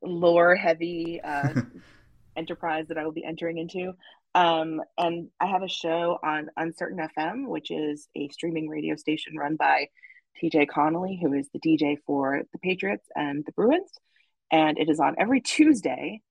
[0.03, 1.63] lore heavy uh,
[2.37, 3.95] enterprise that I will be entering into.
[4.35, 9.37] Um, and I have a show on Uncertain FM, which is a streaming radio station
[9.37, 9.89] run by
[10.43, 13.91] TJ Connolly, who is the DJ for the Patriots and the Bruins.
[14.51, 16.23] And it is on every Tuesday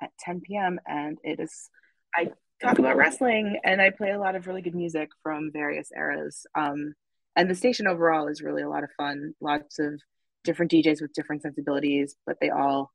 [0.00, 0.78] at 10 p.m.
[0.86, 1.68] And it is,
[2.14, 2.30] I
[2.62, 6.46] talk about wrestling and I play a lot of really good music from various eras.
[6.54, 6.94] Um,
[7.36, 9.34] and the station overall is really a lot of fun.
[9.40, 10.00] Lots of
[10.44, 12.90] different DJs with different sensibilities, but they all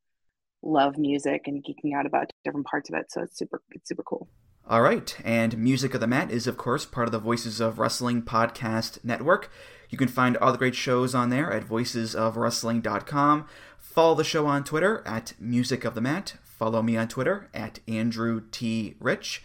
[0.62, 3.06] love music and geeking out about different parts of it.
[3.10, 4.28] So it's super, it's super cool.
[4.68, 7.78] All right, and Music of the Mat is, of course, part of the Voices of
[7.78, 9.48] Wrestling podcast network.
[9.90, 13.46] You can find all the great shows on there at voicesofwrestling.com.
[13.78, 16.34] Follow the show on Twitter at Music of the Mat.
[16.42, 18.96] Follow me on Twitter at Andrew T.
[18.98, 19.44] Rich.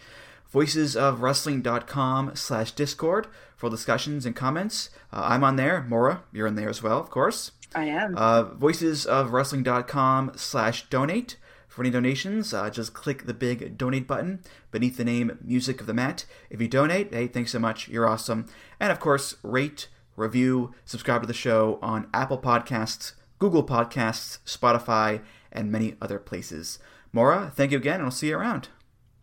[0.51, 4.89] Voicesofwrestling.com slash Discord for discussions and comments.
[5.13, 5.85] Uh, I'm on there.
[5.87, 7.51] Maura, you're in there as well, of course.
[7.75, 8.17] I am.
[8.17, 11.37] Uh, voicesofwrestling.com slash donate.
[11.71, 14.41] For any donations, uh, just click the big donate button
[14.71, 16.25] beneath the name Music of the Mat.
[16.49, 17.87] If you donate, hey, thanks so much.
[17.87, 18.45] You're awesome.
[18.77, 25.21] And of course, rate, review, subscribe to the show on Apple Podcasts, Google Podcasts, Spotify,
[25.49, 26.77] and many other places.
[27.13, 28.67] Maura, thank you again, and I'll see you around.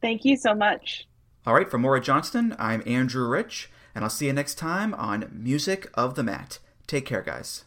[0.00, 1.06] Thank you so much.
[1.46, 5.28] All right, for Maura Johnston, I'm Andrew Rich, and I'll see you next time on
[5.30, 6.60] Music of the Mat.
[6.86, 7.66] Take care, guys.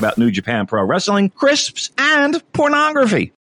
[0.01, 3.33] about New Japan Pro Wrestling, crisps, and pornography.